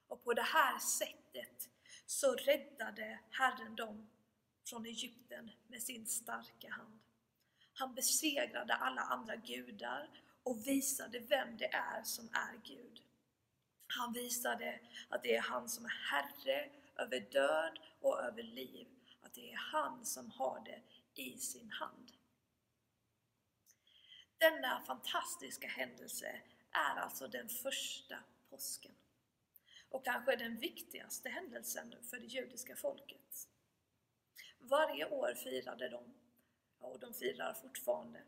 Och 0.06 0.24
på 0.24 0.34
det 0.34 0.42
här 0.42 0.78
sättet 0.78 1.68
så 2.06 2.34
räddade 2.34 3.20
Herren 3.30 3.76
dem 3.76 4.10
från 4.64 4.86
Egypten 4.86 5.50
med 5.66 5.82
sin 5.82 6.06
starka 6.06 6.70
hand. 6.70 7.07
Han 7.78 7.94
besegrade 7.94 8.74
alla 8.74 9.00
andra 9.00 9.36
gudar 9.36 10.08
och 10.42 10.66
visade 10.66 11.18
vem 11.18 11.56
det 11.56 11.74
är 11.74 12.02
som 12.02 12.28
är 12.32 12.60
Gud. 12.64 13.02
Han 13.86 14.12
visade 14.12 14.80
att 15.08 15.22
det 15.22 15.36
är 15.36 15.40
han 15.40 15.68
som 15.68 15.84
är 15.84 15.88
Herre 16.10 16.70
över 16.96 17.20
död 17.20 17.78
och 18.00 18.20
över 18.20 18.42
liv, 18.42 18.88
att 19.22 19.34
det 19.34 19.52
är 19.52 19.56
han 19.56 20.06
som 20.06 20.30
har 20.30 20.62
det 20.64 20.82
i 21.22 21.38
sin 21.38 21.70
hand. 21.70 22.12
Denna 24.38 24.80
fantastiska 24.80 25.68
händelse 25.68 26.40
är 26.70 26.96
alltså 26.96 27.28
den 27.28 27.48
första 27.48 28.18
påsken 28.50 28.94
och 29.90 30.04
kanske 30.04 30.36
den 30.36 30.56
viktigaste 30.56 31.28
händelsen 31.28 31.94
för 32.10 32.16
det 32.16 32.26
judiska 32.26 32.76
folket. 32.76 33.48
Varje 34.58 35.10
år 35.10 35.34
firade 35.34 35.88
de, 35.88 36.14
och 36.80 36.98
de 37.00 37.14
firar 37.14 37.54
fortfarande, 37.54 38.18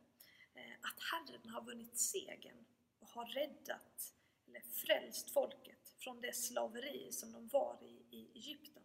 eh, 0.54 0.72
att 0.80 1.00
Herren 1.12 1.48
har 1.48 1.62
vunnit 1.62 1.98
segern 1.98 2.64
och 2.98 3.08
har 3.08 3.26
räddat 3.26 4.14
eller 4.46 4.60
frälst 4.60 5.30
folket 5.30 5.94
från 5.98 6.20
det 6.20 6.36
slaveri 6.36 7.12
som 7.12 7.32
de 7.32 7.48
var 7.48 7.78
i 7.82 8.00
i 8.10 8.30
Egypten. 8.34 8.82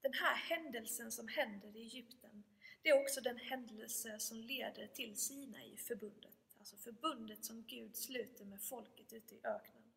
Den 0.00 0.12
här 0.12 0.34
händelsen 0.34 1.12
som 1.12 1.28
händer 1.28 1.76
i 1.76 1.80
Egypten, 1.80 2.44
det 2.82 2.88
är 2.88 3.02
också 3.02 3.20
den 3.20 3.38
händelse 3.38 4.18
som 4.18 4.40
leder 4.40 4.86
till 4.86 5.16
Sinai-förbundet, 5.16 6.56
alltså 6.58 6.76
förbundet 6.76 7.44
som 7.44 7.62
Gud 7.62 7.96
sluter 7.96 8.44
med 8.44 8.62
folket 8.62 9.12
ute 9.12 9.34
i 9.34 9.40
öknen. 9.44 9.92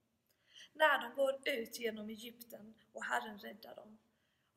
När 0.73 1.01
de 1.01 1.15
går 1.15 1.49
ut 1.49 1.79
genom 1.79 2.09
Egypten 2.09 2.75
och 2.91 3.03
Herren 3.03 3.39
räddar 3.39 3.75
dem, 3.75 3.97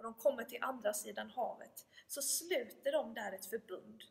och 0.00 0.04
de 0.04 0.14
kommer 0.14 0.44
till 0.44 0.62
andra 0.62 0.94
sidan 0.94 1.30
havet, 1.30 1.86
så 2.06 2.22
sluter 2.22 2.92
de 2.92 3.14
där 3.14 3.32
ett 3.32 3.46
förbund 3.46 4.04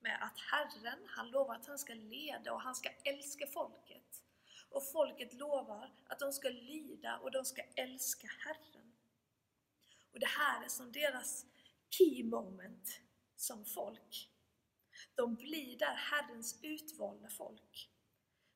med 0.00 0.22
att 0.22 0.38
Herren, 0.38 0.98
han 1.06 1.30
lovar 1.30 1.54
att 1.54 1.66
han 1.66 1.78
ska 1.78 1.94
leda 1.94 2.52
och 2.52 2.60
han 2.60 2.74
ska 2.74 2.88
älska 3.04 3.46
folket. 3.46 4.24
Och 4.70 4.90
folket 4.92 5.32
lovar 5.32 5.92
att 6.06 6.18
de 6.18 6.32
ska 6.32 6.48
lyda 6.48 7.18
och 7.18 7.30
de 7.30 7.44
ska 7.44 7.62
älska 7.62 8.26
Herren. 8.26 8.92
Och 10.12 10.20
det 10.20 10.26
här 10.26 10.64
är 10.64 10.68
som 10.68 10.92
deras 10.92 11.46
key 11.90 12.24
moment 12.24 13.00
som 13.36 13.64
folk. 13.64 14.30
De 15.14 15.34
blir 15.34 15.78
där 15.78 15.94
Herrens 15.94 16.60
utvalda 16.62 17.28
folk, 17.28 17.90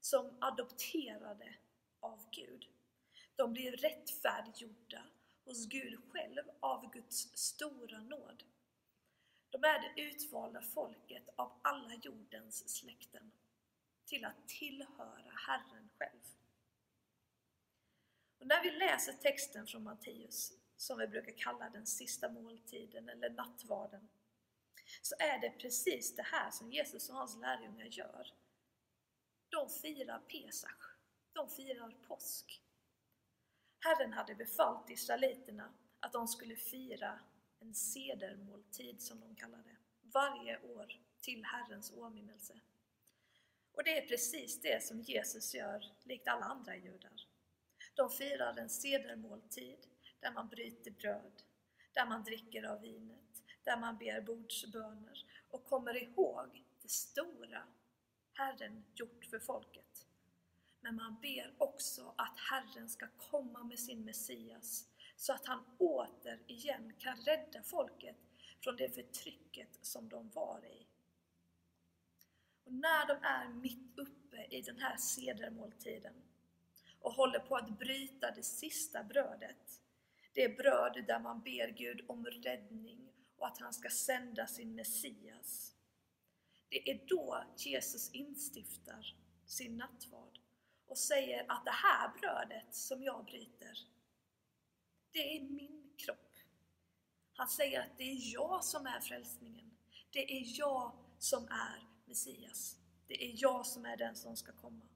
som 0.01 0.39
adopterade 0.41 1.55
av 2.01 2.31
Gud. 2.31 2.67
De 3.37 3.53
blir 3.53 3.73
rättfärdiggjorda 3.73 5.05
hos 5.45 5.67
Gud 5.67 6.01
själv 6.11 6.43
av 6.61 6.91
Guds 6.93 7.37
stora 7.37 7.99
nåd. 7.99 8.45
De 9.51 9.65
är 9.65 9.81
det 9.81 10.03
utvalda 10.03 10.63
folket 10.63 11.29
av 11.37 11.53
alla 11.63 11.95
jordens 11.95 12.69
släkten 12.69 13.33
till 14.05 14.25
att 14.25 14.49
tillhöra 14.49 15.33
Herren 15.47 15.89
själv. 15.99 16.21
Och 18.39 18.47
när 18.47 18.63
vi 18.63 18.71
läser 18.71 19.13
texten 19.13 19.67
från 19.67 19.83
Matteus, 19.83 20.53
som 20.77 20.99
vi 20.99 21.07
brukar 21.07 21.33
kalla 21.33 21.71
den 21.71 21.87
sista 21.87 22.29
måltiden 22.29 23.09
eller 23.09 23.31
nattvarden, 23.31 24.09
så 25.03 25.15
är 25.19 25.39
det 25.39 25.51
precis 25.51 26.17
det 26.17 26.23
här 26.23 26.51
som 26.51 26.73
Jesus 26.73 27.09
och 27.11 27.17
hans 27.17 27.37
lärjungar 27.37 27.87
gör. 27.87 28.33
De 29.49 29.71
firar 29.71 30.19
Pesach, 30.19 30.97
de 31.33 31.51
firar 31.51 31.91
påsk. 32.09 32.64
Herren 33.85 34.13
hade 34.13 34.35
befallt 34.35 34.91
israeliterna 34.91 35.73
att 36.01 36.13
de 36.13 36.29
skulle 36.29 36.57
fira 36.57 37.21
en 37.61 37.75
sedermåltid, 37.75 39.03
som 39.03 39.21
de 39.21 39.35
kallar 39.35 39.59
det, 39.59 39.77
varje 40.03 40.59
år 40.59 41.01
till 41.21 41.45
Herrens 41.45 41.93
åminnelse. 41.93 42.61
Och 43.73 43.85
det 43.85 43.99
är 43.99 44.09
precis 44.09 44.61
det 44.61 44.85
som 44.85 45.01
Jesus 45.01 45.55
gör, 45.55 45.93
likt 46.05 46.29
alla 46.29 46.45
andra 46.45 46.77
judar. 46.77 47.27
De 47.95 48.11
firar 48.11 48.59
en 48.59 48.71
sedermåltid 48.71 49.79
där 50.21 50.31
man 50.31 50.49
bryter 50.49 50.91
bröd, 50.91 51.43
där 51.93 52.07
man 52.07 52.25
dricker 52.25 52.63
av 52.63 52.81
vinet, 52.81 53.43
där 53.65 53.77
man 53.77 53.99
ber 53.99 54.21
bordsböner 54.21 55.25
och 55.51 55.65
kommer 55.65 56.03
ihåg 56.03 56.65
det 56.83 56.91
stora 56.91 57.63
Herren 58.33 58.85
gjort 58.95 59.25
för 59.31 59.39
folket. 59.39 59.84
Men 60.85 60.97
man 60.97 61.17
ber 61.23 61.55
också 61.59 62.15
att 62.17 62.39
Herren 62.39 62.89
ska 62.89 63.07
komma 63.17 63.65
med 63.65 63.79
sin 63.79 64.05
Messias 64.05 64.89
så 65.17 65.33
att 65.33 65.47
han 65.47 65.65
återigen 65.79 66.93
kan 66.99 67.17
rädda 67.17 67.63
folket 67.63 68.17
från 68.61 68.77
det 68.77 68.95
förtrycket 68.95 69.79
som 69.83 70.09
de 70.09 70.31
var 70.31 70.65
i. 70.65 70.87
Och 72.65 72.73
när 72.73 73.07
de 73.07 73.19
är 73.23 73.49
mitt 73.49 73.99
uppe 73.99 74.47
i 74.51 74.63
den 74.63 74.79
här 74.79 74.97
sedermåltiden 74.97 76.15
och 77.01 77.13
håller 77.13 77.39
på 77.39 77.57
att 77.57 77.79
bryta 77.79 78.31
det 78.31 78.43
sista 78.43 79.05
brödet, 79.05 79.81
det 80.33 80.57
bröd 80.57 81.05
där 81.07 81.21
man 81.21 81.43
ber 81.43 81.69
Gud 81.69 82.05
om 82.09 82.27
räddning 82.27 83.13
och 83.37 83.47
att 83.47 83.59
han 83.59 83.73
ska 83.73 83.89
sända 83.89 84.47
sin 84.47 84.75
Messias. 84.75 85.75
Det 86.69 86.91
är 86.91 87.07
då 87.07 87.45
Jesus 87.57 88.11
instiftar 88.11 89.17
sin 89.47 89.77
nattvard 89.77 90.34
och 90.95 90.99
säger 90.99 91.45
att 91.49 91.65
det 91.65 91.71
här 91.71 92.09
brödet 92.21 92.75
som 92.75 93.03
jag 93.03 93.25
bryter, 93.25 93.79
det 95.13 95.37
är 95.37 95.41
min 95.41 95.93
kropp. 95.97 96.39
Han 97.33 97.49
säger 97.49 97.81
att 97.81 97.99
det 97.99 98.05
är 98.05 98.33
jag 98.35 98.65
som 98.65 98.87
är 98.87 99.01
frälsningen. 99.01 99.71
Det 100.11 100.39
är 100.39 100.59
jag 100.59 100.93
som 101.19 101.45
är 101.45 101.89
Messias. 102.05 102.77
Det 103.07 103.25
är 103.25 103.35
jag 103.37 103.67
som 103.67 103.87
är 103.87 103.97
den 103.97 104.17
som 104.17 104.37
ska 104.37 104.53
komma. 104.53 104.89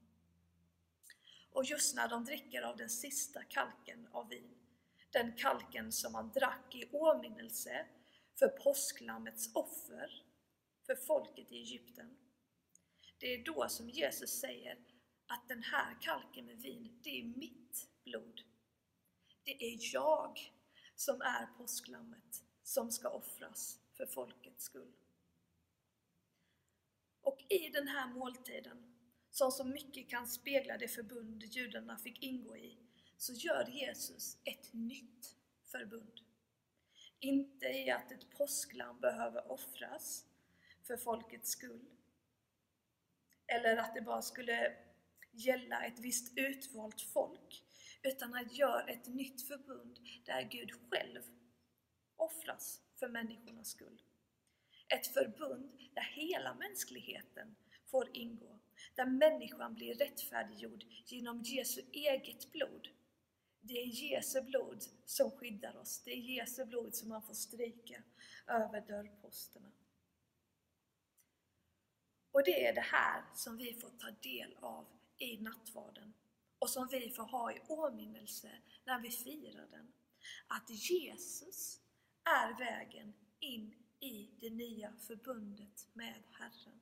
Och 1.51 1.65
just 1.65 1.95
när 1.95 2.07
de 2.07 2.25
dricker 2.25 2.61
av 2.61 2.77
den 2.77 2.89
sista 2.89 3.43
kalken 3.43 4.07
av 4.11 4.29
vin, 4.29 4.57
den 5.11 5.35
kalken 5.35 5.91
som 5.91 6.11
man 6.11 6.31
drack 6.31 6.75
i 6.75 6.89
åminnelse 6.91 7.85
för 8.35 8.47
påsklammets 8.47 9.55
offer 9.55 10.23
för 10.85 10.95
folket 10.95 11.51
i 11.51 11.57
Egypten. 11.57 12.17
Det 13.17 13.33
är 13.33 13.43
då 13.43 13.69
som 13.69 13.89
Jesus 13.89 14.39
säger 14.39 14.88
att 15.29 15.47
den 15.47 15.63
här 15.63 15.97
kalken 16.01 16.45
med 16.45 16.57
vin, 16.57 16.99
det 17.03 17.19
är 17.19 17.23
mitt 17.23 17.89
blod. 18.03 18.41
Det 19.43 19.63
är 19.63 19.93
jag 19.93 20.53
som 20.95 21.21
är 21.21 21.45
påsklammet 21.57 22.43
som 22.63 22.91
ska 22.91 23.09
offras 23.09 23.79
för 23.93 24.05
folkets 24.05 24.63
skull. 24.63 24.93
Och 27.21 27.45
i 27.49 27.69
den 27.69 27.87
här 27.87 28.07
måltiden, 28.07 28.95
som 29.31 29.51
så 29.51 29.63
mycket 29.63 30.09
kan 30.09 30.27
spegla 30.27 30.77
det 30.77 30.87
förbund 30.87 31.43
judarna 31.43 31.97
fick 31.97 32.23
ingå 32.23 32.57
i, 32.57 32.77
så 33.17 33.33
gör 33.33 33.69
Jesus 33.69 34.37
ett 34.43 34.73
nytt 34.73 35.35
förbund. 35.65 36.19
Inte 37.19 37.65
i 37.65 37.91
att 37.91 38.11
ett 38.11 38.29
påsklam 38.37 38.99
behöver 38.99 39.51
offras 39.51 40.25
för 40.83 40.97
folkets 40.97 41.51
skull, 41.51 41.85
eller 43.47 43.77
att 43.77 43.95
det 43.95 44.01
bara 44.01 44.21
skulle 44.21 44.88
gälla 45.39 45.85
ett 45.85 45.99
visst 45.99 46.37
utvalt 46.37 47.01
folk, 47.01 47.63
utan 48.03 48.33
han 48.33 48.49
gör 48.51 48.89
ett 48.89 49.07
nytt 49.07 49.47
förbund 49.47 49.99
där 50.25 50.41
Gud 50.41 50.71
själv 50.71 51.21
offras 52.15 52.81
för 52.99 53.09
människornas 53.09 53.69
skull. 53.69 54.01
Ett 54.93 55.07
förbund 55.07 55.79
där 55.93 56.01
hela 56.01 56.53
mänskligheten 56.53 57.55
får 57.85 58.17
ingå. 58.17 58.59
där 58.95 59.05
människan 59.05 59.73
blir 59.73 59.95
rättfärdiggjord 59.95 60.83
genom 61.05 61.41
Jesu 61.41 61.81
eget 61.91 62.51
blod. 62.51 62.87
Det 63.61 63.73
är 63.73 63.85
Jesu 63.85 64.41
blod 64.41 64.83
som 65.05 65.31
skyddar 65.31 65.77
oss. 65.77 66.01
Det 66.05 66.11
är 66.11 66.17
Jesu 66.17 66.65
blod 66.65 66.95
som 66.95 67.09
man 67.09 67.21
får 67.21 67.33
stryka 67.33 68.03
över 68.47 68.81
dörrposterna. 68.81 69.71
Och 72.31 72.43
det 72.43 72.67
är 72.67 72.73
det 72.73 72.81
här 72.81 73.23
som 73.35 73.57
vi 73.57 73.73
får 73.73 73.89
ta 73.89 74.11
del 74.11 74.57
av 74.61 74.98
i 75.19 75.37
nattvarden 75.37 76.13
och 76.59 76.69
som 76.69 76.87
vi 76.87 77.09
får 77.09 77.23
ha 77.23 77.51
i 77.51 77.61
åminnelse 77.67 78.51
när 78.83 78.99
vi 78.99 79.09
firar 79.09 79.67
den. 79.71 79.93
Att 80.47 80.69
Jesus 80.69 81.81
är 82.23 82.57
vägen 82.57 83.13
in 83.39 83.75
i 83.99 84.29
det 84.39 84.49
nya 84.49 84.93
förbundet 85.07 85.87
med 85.93 86.23
Herren. 86.31 86.81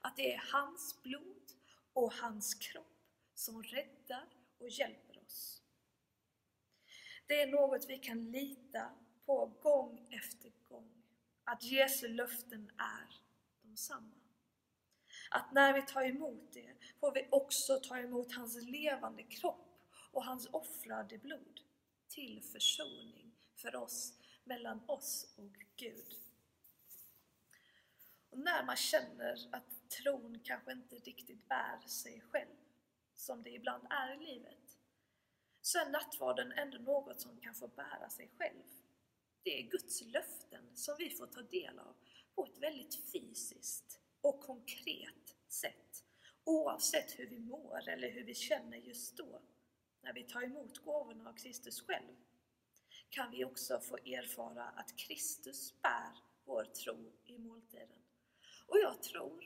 Att 0.00 0.16
det 0.16 0.34
är 0.34 0.42
hans 0.52 1.02
blod 1.02 1.52
och 1.92 2.12
hans 2.12 2.54
kropp 2.54 2.86
som 3.34 3.62
räddar 3.62 4.28
och 4.58 4.68
hjälper 4.68 5.24
oss. 5.26 5.62
Det 7.26 7.42
är 7.42 7.46
något 7.46 7.86
vi 7.88 7.98
kan 7.98 8.30
lita 8.30 8.90
på 9.26 9.52
gång 9.62 10.06
efter 10.10 10.52
gång. 10.68 11.02
Att 11.44 11.62
Jesu 11.62 12.08
löften 12.08 12.70
är 12.78 13.14
de 13.62 13.76
samma. 13.76 14.19
Att 15.32 15.52
när 15.52 15.74
vi 15.74 15.82
tar 15.82 16.02
emot 16.02 16.52
det 16.52 16.74
får 17.00 17.12
vi 17.14 17.28
också 17.30 17.80
ta 17.80 17.98
emot 17.98 18.34
hans 18.34 18.62
levande 18.62 19.22
kropp 19.22 19.80
och 20.12 20.24
hans 20.24 20.48
offrade 20.52 21.18
blod 21.18 21.60
till 22.08 22.42
försoning 22.42 23.32
för 23.56 23.76
oss, 23.76 24.18
mellan 24.44 24.80
oss 24.86 25.34
och 25.36 25.56
Gud. 25.76 26.16
Och 28.30 28.38
när 28.38 28.64
man 28.64 28.76
känner 28.76 29.48
att 29.52 29.88
tron 29.88 30.40
kanske 30.44 30.72
inte 30.72 30.94
riktigt 30.94 31.48
bär 31.48 31.80
sig 31.86 32.20
själv, 32.20 32.56
som 33.14 33.42
det 33.42 33.50
ibland 33.50 33.86
är 33.90 34.14
i 34.14 34.26
livet, 34.26 34.78
så 35.60 35.78
är 35.78 35.90
nattvarden 35.90 36.52
ändå 36.52 36.78
något 36.78 37.20
som 37.20 37.40
kan 37.40 37.54
få 37.54 37.68
bära 37.68 38.08
sig 38.08 38.30
själv. 38.38 38.62
Det 39.42 39.60
är 39.60 39.70
Guds 39.70 40.02
löften 40.02 40.76
som 40.76 40.94
vi 40.98 41.10
får 41.10 41.26
ta 41.26 41.42
del 41.42 41.78
av 41.78 41.96
på 42.34 42.44
ett 42.44 42.58
väldigt 42.58 43.12
fysiskt 43.12 43.99
och 44.20 44.40
konkret 44.40 45.36
sätt, 45.48 46.04
oavsett 46.44 47.18
hur 47.18 47.26
vi 47.26 47.38
mår 47.38 47.88
eller 47.88 48.10
hur 48.10 48.24
vi 48.24 48.34
känner 48.34 48.76
just 48.76 49.16
då. 49.16 49.42
När 50.02 50.12
vi 50.12 50.22
tar 50.22 50.42
emot 50.42 50.78
gåvorna 50.78 51.30
av 51.30 51.34
Kristus 51.34 51.80
själv 51.80 52.16
kan 53.08 53.30
vi 53.30 53.44
också 53.44 53.80
få 53.80 53.96
erfara 53.96 54.64
att 54.64 54.96
Kristus 54.96 55.82
bär 55.82 56.18
vår 56.44 56.64
tro 56.64 57.12
i 57.24 57.38
måltiden. 57.38 58.02
Och 58.66 58.78
jag 58.78 59.02
tror 59.02 59.44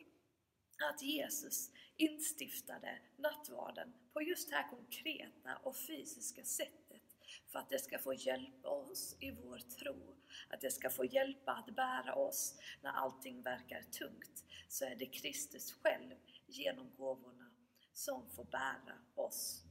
att 0.91 1.03
Jesus 1.03 1.71
instiftade 1.97 2.99
nattvarden 3.17 3.93
på 4.13 4.23
just 4.23 4.51
det 4.51 4.57
här 4.57 4.71
konkreta 4.71 5.57
och 5.63 5.77
fysiska 5.77 6.45
sättet 6.45 7.03
för 7.47 7.59
att 7.59 7.69
det 7.69 7.79
ska 7.79 7.99
få 7.99 8.15
hjälpa 8.15 8.69
oss 8.69 9.17
i 9.21 9.31
vår 9.31 9.59
tro, 9.59 10.17
att 10.49 10.61
det 10.61 10.71
ska 10.71 10.91
få 10.91 11.05
hjälpa 11.05 11.53
att 11.53 11.77
bära 11.77 12.15
oss 12.15 12.59
när 12.83 12.91
allting 12.91 13.43
verkar 13.43 13.83
tungt, 13.83 14.45
så 14.69 14.85
är 14.85 14.97
det 14.97 15.07
Kristus 15.07 15.73
själv 15.73 16.15
genom 16.47 16.95
gåvorna 16.97 17.51
som 17.93 18.31
får 18.31 18.45
bära 18.45 18.99
oss. 19.15 19.65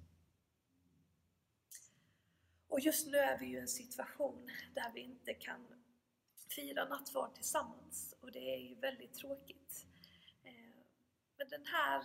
Och 2.68 2.80
just 2.80 3.08
nu 3.08 3.18
är 3.18 3.38
vi 3.38 3.46
ju 3.46 3.58
i 3.58 3.62
en 3.62 3.68
situation 3.68 4.50
där 4.76 4.92
vi 4.94 5.02
inte 5.02 5.34
kan 5.34 5.84
fira 6.50 6.86
nattvard 6.86 7.36
tillsammans 7.36 8.16
och 8.22 8.32
det 8.32 8.54
är 8.56 8.58
ju 8.58 8.76
väldigt 8.76 9.14
tråkigt. 9.14 9.86
Eh, 10.44 10.84
men 11.38 11.50
den 11.50 11.66
här 11.66 12.04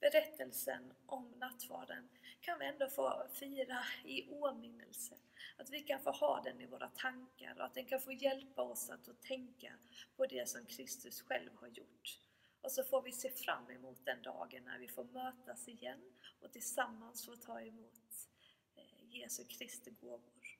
berättelsen 0.00 0.94
om 1.06 1.30
nattvarden 1.36 2.08
kan 2.40 2.58
vi 2.58 2.66
ändå 2.66 2.88
få 2.88 3.26
fira 3.32 3.84
i 4.04 4.28
åminnelse. 4.30 5.18
Att 5.56 5.70
vi 5.70 5.80
kan 5.80 6.00
få 6.00 6.10
ha 6.10 6.42
den 6.42 6.60
i 6.60 6.66
våra 6.66 6.88
tankar 6.88 7.54
och 7.58 7.64
att 7.64 7.74
den 7.74 7.86
kan 7.86 8.00
få 8.00 8.12
hjälpa 8.12 8.62
oss 8.62 8.90
att 8.90 9.22
tänka 9.22 9.72
på 10.16 10.26
det 10.26 10.48
som 10.48 10.66
Kristus 10.66 11.22
själv 11.22 11.50
har 11.56 11.68
gjort. 11.68 12.20
Och 12.60 12.72
så 12.72 12.84
får 12.84 13.02
vi 13.02 13.12
se 13.12 13.30
fram 13.30 13.70
emot 13.70 14.04
den 14.04 14.22
dagen 14.22 14.64
när 14.64 14.78
vi 14.78 14.88
får 14.88 15.04
mötas 15.04 15.68
igen 15.68 16.12
och 16.40 16.52
tillsammans 16.52 17.26
få 17.26 17.36
ta 17.36 17.60
emot 17.60 18.28
eh, 18.76 19.16
Jesu 19.16 19.44
Kristi 19.44 19.90
gåvor. 19.90 20.58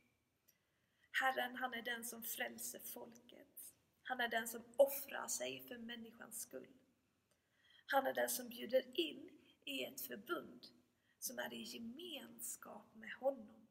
Herren, 1.21 1.57
han 1.57 1.75
är 1.75 1.83
den 1.83 2.05
som 2.05 2.23
frälser 2.23 2.79
folket. 2.79 3.75
Han 4.03 4.21
är 4.21 4.29
den 4.29 4.49
som 4.49 4.63
offrar 4.77 5.29
sig 5.29 5.63
för 5.69 5.79
människans 5.79 6.41
skull. 6.43 6.77
Han 7.87 8.07
är 8.07 8.15
den 8.15 8.29
som 8.29 8.49
bjuder 8.49 9.01
in 9.01 9.31
i 9.65 9.85
ett 9.85 10.01
förbund 10.01 10.67
som 11.19 11.39
är 11.39 11.53
i 11.53 11.63
gemenskap 11.63 12.95
med 12.95 13.13
honom. 13.13 13.69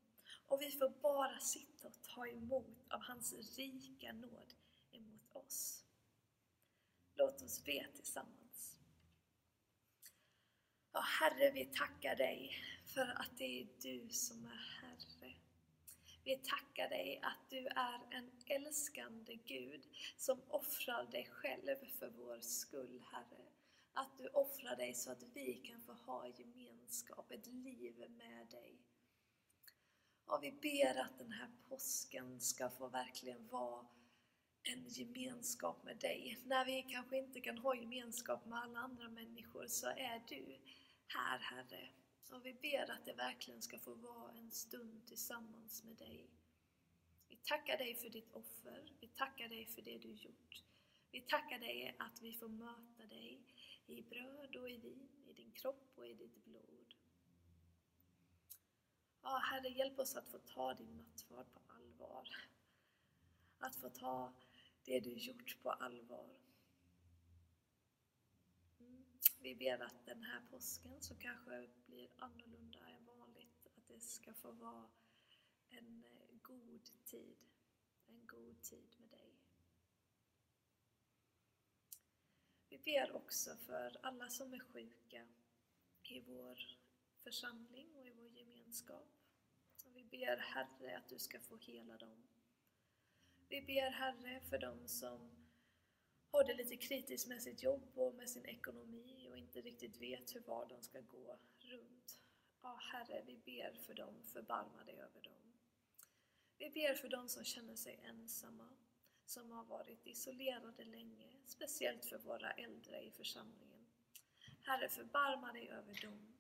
Och 0.48 0.62
vi 0.62 0.72
får 0.72 0.90
bara 0.90 1.40
sitta 1.40 1.88
och 1.88 2.02
ta 2.04 2.28
emot 2.28 2.86
av 2.90 3.02
hans 3.02 3.58
rika 3.58 4.14
nåd 4.14 4.54
emot 4.92 5.36
oss. 5.36 5.84
Låt 7.16 7.42
oss 7.42 7.64
be 7.66 7.88
tillsammans. 7.96 8.78
Ja, 10.92 11.00
Herre, 11.00 11.52
vi 11.52 11.66
tackar 11.66 12.16
dig 12.16 12.56
för 12.86 13.22
att 13.22 13.38
det 13.38 13.62
är 13.62 13.68
du 13.82 14.10
som 14.10 14.46
är 14.46 14.82
Herre. 14.82 15.34
Vi 16.24 16.38
tackar 16.38 16.90
dig 16.90 17.20
att 17.24 17.50
du 17.50 17.68
är 17.68 18.00
en 18.12 18.32
älskande 18.46 19.36
Gud 19.36 19.88
som 20.18 20.42
offrar 20.48 21.06
dig 21.06 21.30
själv 21.32 21.86
för 22.00 22.10
vår 22.10 22.40
skull, 22.40 23.04
Herre 23.12 23.57
att 23.98 24.18
du 24.18 24.28
offrar 24.28 24.76
dig 24.76 24.94
så 24.94 25.12
att 25.12 25.24
vi 25.34 25.54
kan 25.54 25.82
få 25.82 25.94
ha 25.94 26.28
gemenskap, 26.28 27.32
ett 27.32 27.48
liv 27.48 28.06
med 28.10 28.48
dig. 28.48 28.78
Och 30.26 30.44
vi 30.44 30.52
ber 30.52 31.02
att 31.02 31.18
den 31.18 31.32
här 31.32 31.50
påsken 31.70 32.40
ska 32.40 32.70
få 32.70 32.88
verkligen 32.88 33.48
vara 33.48 33.88
en 34.64 34.88
gemenskap 34.88 35.84
med 35.84 35.98
dig. 35.98 36.40
När 36.46 36.66
vi 36.66 36.84
kanske 36.84 37.18
inte 37.18 37.42
kan 37.42 37.58
ha 37.58 37.76
gemenskap 37.76 38.46
med 38.46 38.60
alla 38.60 38.80
andra 38.80 39.10
människor 39.10 39.68
så 39.68 39.88
är 39.88 40.24
du 40.28 40.58
här, 41.08 41.40
Herre. 41.40 41.90
Och 42.32 42.46
vi 42.46 42.54
ber 42.54 42.92
att 42.92 43.06
det 43.06 43.14
verkligen 43.14 43.62
ska 43.62 43.80
få 43.80 43.94
vara 43.94 44.32
en 44.32 44.52
stund 44.52 45.08
tillsammans 45.08 45.84
med 45.84 45.96
dig. 45.96 46.30
Vi 47.28 47.36
tackar 47.36 47.78
dig 47.78 47.96
för 47.96 48.10
ditt 48.10 48.32
offer. 48.32 48.94
Vi 49.00 49.08
tackar 49.08 49.50
dig 49.50 49.66
för 49.66 49.82
det 49.82 49.98
du 49.98 50.12
gjort. 50.12 50.64
Vi 51.12 51.22
tackar 51.22 51.60
dig 51.60 51.96
att 52.00 52.22
vi 52.22 52.34
får 52.34 52.48
möta 52.48 53.06
dig 53.06 53.42
i 53.88 54.02
bröd 54.02 54.56
och 54.56 54.70
i 54.70 54.78
vin, 54.78 55.10
i 55.26 55.34
din 55.34 55.52
kropp 55.52 55.92
och 55.96 56.08
i 56.08 56.14
ditt 56.14 56.46
blod. 56.46 56.96
Ja, 59.22 59.38
Herre, 59.38 59.70
hjälp 59.70 60.00
oss 60.00 60.16
att 60.16 60.28
få 60.28 60.40
ta 60.40 60.74
din 60.74 60.98
nattvard 60.98 61.54
på 61.54 61.62
allvar. 61.68 62.30
Att 63.60 63.76
få 63.76 63.90
ta 63.90 64.34
det 64.84 65.00
du 65.00 65.14
gjort 65.14 65.58
på 65.62 65.72
allvar. 65.72 66.38
Mm. 68.80 69.06
Vi 69.42 69.56
ber 69.56 69.80
att 69.80 70.06
den 70.06 70.24
här 70.24 70.42
påsken, 70.52 71.02
som 71.02 71.18
kanske 71.18 71.70
blir 71.86 72.10
annorlunda 72.18 72.88
än 72.88 73.06
vanligt, 73.06 73.68
att 73.78 73.88
det 73.88 74.00
ska 74.00 74.34
få 74.34 74.52
vara 74.52 74.90
en 75.70 76.04
eh, 76.04 76.38
god 76.42 76.90
tid. 77.06 77.38
En 78.08 78.28
god 78.28 78.62
tid 78.62 78.96
med 78.98 79.10
dig. 79.10 79.34
Vi 82.84 82.92
ber 82.92 83.16
också 83.16 83.56
för 83.56 83.98
alla 84.02 84.30
som 84.30 84.54
är 84.54 84.60
sjuka 84.60 85.28
i 86.04 86.22
vår 86.22 86.60
församling 87.24 87.96
och 87.96 88.08
i 88.08 88.12
vår 88.12 88.30
gemenskap. 88.30 89.08
Och 89.86 89.96
vi 89.96 90.04
ber 90.04 90.38
Herre 90.38 90.98
att 90.98 91.10
du 91.10 91.20
ska 91.20 91.40
få 91.40 91.58
hela 91.58 91.98
dem. 91.98 92.24
Vi 93.50 93.62
ber 93.62 93.90
Herre 93.90 94.42
för 94.50 94.58
dem 94.58 94.88
som 94.88 95.48
har 96.32 96.44
det 96.44 96.54
lite 96.54 96.78
kritiskt 96.78 97.28
med 97.28 97.42
sitt 97.44 97.64
jobb 97.64 97.92
och 97.96 98.16
med 98.16 98.30
sin 98.30 98.46
ekonomi 98.46 99.28
och 99.30 99.38
inte 99.38 99.62
riktigt 99.62 100.02
vet 100.02 100.36
hur 100.36 100.42
vardagen 100.42 100.84
ska 100.84 101.00
gå 101.02 101.40
runt. 101.60 102.20
Ja, 102.62 102.80
Herre, 102.82 103.24
vi 103.26 103.38
ber 103.38 103.74
för 103.74 103.94
dem, 103.94 104.24
förbarma 104.24 104.84
dig 104.86 104.96
över 104.96 105.22
dem. 105.22 105.54
Vi 106.58 106.70
ber 106.70 106.94
för 106.94 107.10
dem 107.10 107.30
som 107.30 107.44
känner 107.44 107.76
sig 107.76 108.00
ensamma, 108.04 108.70
som 109.28 109.52
har 109.52 109.64
varit 109.64 110.08
isolerade 110.08 110.86
länge, 110.86 111.28
speciellt 111.46 112.06
för 112.06 112.18
våra 112.18 112.52
äldre 112.52 113.02
i 113.02 113.12
församlingen. 113.12 113.88
Herre, 114.62 114.90
förbarma 114.90 115.54
dig 115.54 115.70
över 115.70 116.02
dem. 116.02 116.34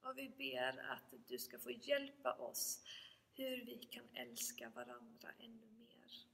Och 0.00 0.18
vi 0.18 0.28
ber 0.28 0.78
att 0.78 1.14
du 1.26 1.38
ska 1.38 1.58
få 1.58 1.70
hjälpa 1.70 2.32
oss 2.32 2.82
hur 3.34 3.64
vi 3.64 3.88
kan 3.90 4.08
älska 4.14 4.70
varandra 4.70 5.28
ännu 5.38 5.66
mer. 5.66 6.26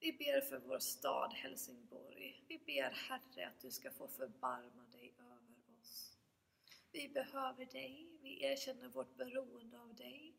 Vi 0.00 0.12
ber 0.12 0.40
för 0.40 0.58
vår 0.58 0.78
stad 0.78 1.32
Helsingborg. 1.32 2.44
Vi 2.48 2.58
ber 2.58 2.90
Herre 2.90 3.46
att 3.46 3.60
du 3.60 3.70
ska 3.70 3.90
få 3.90 4.08
förbarma 4.08 4.86
dig 4.92 5.14
över 5.18 5.78
oss. 5.80 6.18
Vi 6.92 7.08
behöver 7.08 7.66
dig, 7.66 8.18
vi 8.22 8.44
erkänner 8.44 8.88
vårt 8.88 9.16
beroende 9.16 9.80
av 9.80 9.94
dig 9.94 10.33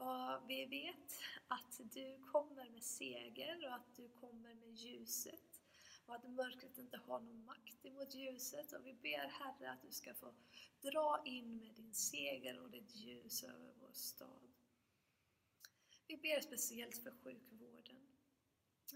och 0.00 0.50
vi 0.50 0.66
vet 0.66 1.22
att 1.48 1.80
du 1.92 2.18
kommer 2.32 2.70
med 2.70 2.82
seger 2.82 3.66
och 3.66 3.74
att 3.74 3.96
du 3.96 4.08
kommer 4.08 4.54
med 4.54 4.74
ljuset 4.74 5.62
och 6.06 6.14
att 6.14 6.28
mörkret 6.28 6.78
inte 6.78 6.96
har 6.96 7.20
någon 7.20 7.44
makt 7.44 7.84
emot 7.86 8.14
ljuset. 8.14 8.72
Och 8.72 8.86
vi 8.86 8.94
ber 8.94 9.28
Herre 9.28 9.70
att 9.70 9.82
du 9.82 9.90
ska 9.90 10.14
få 10.14 10.34
dra 10.80 11.22
in 11.24 11.56
med 11.56 11.74
din 11.74 11.94
seger 11.94 12.58
och 12.58 12.70
ditt 12.70 12.96
ljus 12.96 13.44
över 13.44 13.72
vår 13.80 13.92
stad. 13.92 14.52
Vi 16.06 16.16
ber 16.16 16.40
speciellt 16.40 16.98
för 16.98 17.10
sjukvården. 17.10 18.06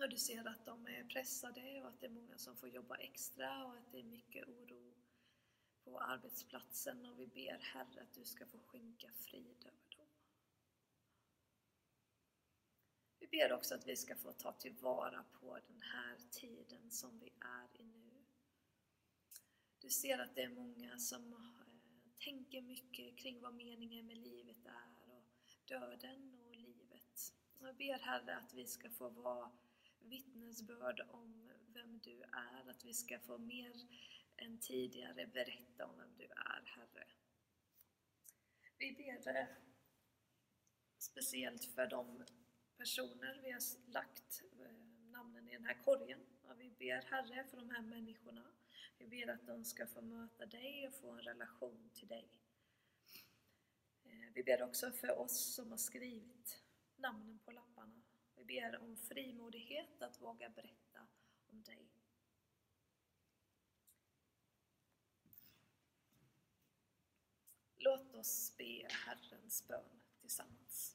Och 0.02 0.08
du 0.08 0.16
ser 0.16 0.48
att 0.48 0.64
de 0.64 0.86
är 0.86 1.04
pressade 1.04 1.82
och 1.82 1.88
att 1.88 2.00
det 2.00 2.06
är 2.06 2.10
många 2.10 2.38
som 2.38 2.56
får 2.56 2.68
jobba 2.68 2.96
extra 2.96 3.64
och 3.64 3.76
att 3.76 3.92
det 3.92 3.98
är 3.98 4.04
mycket 4.04 4.48
oro 4.48 4.94
på 5.84 6.00
arbetsplatsen 6.00 7.06
och 7.06 7.20
vi 7.20 7.26
ber 7.26 7.58
Herre 7.60 8.02
att 8.02 8.14
du 8.14 8.24
ska 8.24 8.46
få 8.46 8.58
skänka 8.58 9.12
frid 9.12 9.64
över 9.66 9.96
dem. 9.96 10.06
Vi 13.18 13.23
ber 13.34 13.52
också 13.52 13.74
att 13.74 13.86
vi 13.86 13.96
ska 13.96 14.16
få 14.16 14.32
ta 14.32 14.52
tillvara 14.52 15.24
på 15.40 15.58
den 15.66 15.82
här 15.82 16.16
tiden 16.30 16.90
som 16.90 17.18
vi 17.18 17.32
är 17.40 17.80
i 17.80 17.84
nu. 17.84 18.24
Du 19.80 19.90
ser 19.90 20.18
att 20.18 20.34
det 20.34 20.42
är 20.42 20.48
många 20.48 20.98
som 20.98 21.32
eh, 21.32 22.20
tänker 22.24 22.60
mycket 22.60 23.18
kring 23.18 23.40
vad 23.40 23.54
meningen 23.54 24.06
med 24.06 24.16
livet 24.16 24.66
är 24.66 25.12
och 25.12 25.24
döden 25.64 26.34
och 26.34 26.56
livet. 26.56 27.34
Jag 27.60 27.76
ber 27.76 27.98
Herre 27.98 28.36
att 28.36 28.54
vi 28.54 28.66
ska 28.66 28.90
få 28.90 29.08
vara 29.08 29.50
vittnesbörd 30.00 31.00
om 31.10 31.52
vem 31.66 31.98
du 31.98 32.22
är, 32.22 32.70
att 32.70 32.84
vi 32.84 32.94
ska 32.94 33.18
få 33.18 33.38
mer 33.38 33.72
än 34.36 34.58
tidigare 34.58 35.26
berätta 35.26 35.86
om 35.86 35.98
vem 35.98 36.16
du 36.16 36.24
är, 36.24 36.62
Herre. 36.64 37.06
Vi 38.78 38.92
ber 38.92 39.36
eh, 39.36 39.46
speciellt 40.98 41.64
för 41.64 41.86
de 41.86 42.24
personer 42.76 43.40
vi 43.44 43.50
har 43.50 43.62
lagt 43.92 44.42
eh, 44.60 45.12
namnen 45.12 45.48
i 45.48 45.52
den 45.52 45.64
här 45.64 45.82
korgen. 45.84 46.20
Och 46.42 46.60
vi 46.60 46.70
ber 46.70 47.02
Herre 47.02 47.44
för 47.50 47.56
de 47.56 47.70
här 47.70 47.82
människorna. 47.82 48.52
Vi 48.98 49.06
ber 49.06 49.30
att 49.30 49.46
de 49.46 49.64
ska 49.64 49.86
få 49.86 50.02
möta 50.02 50.46
dig 50.46 50.88
och 50.88 50.94
få 50.94 51.10
en 51.10 51.22
relation 51.22 51.90
till 51.94 52.08
dig. 52.08 52.28
Eh, 54.04 54.32
vi 54.34 54.42
ber 54.42 54.62
också 54.62 54.90
för 54.90 55.18
oss 55.18 55.54
som 55.54 55.70
har 55.70 55.78
skrivit 55.78 56.62
namnen 56.96 57.38
på 57.38 57.50
lapparna. 57.50 58.02
Vi 58.36 58.44
ber 58.44 58.78
om 58.78 58.96
frimodighet 58.96 60.02
att 60.02 60.20
våga 60.20 60.48
berätta 60.48 61.06
om 61.46 61.62
dig. 61.62 61.88
Låt 67.76 68.14
oss 68.14 68.54
be 68.58 68.88
Herrens 68.90 69.68
bön 69.68 70.00
tillsammans. 70.20 70.94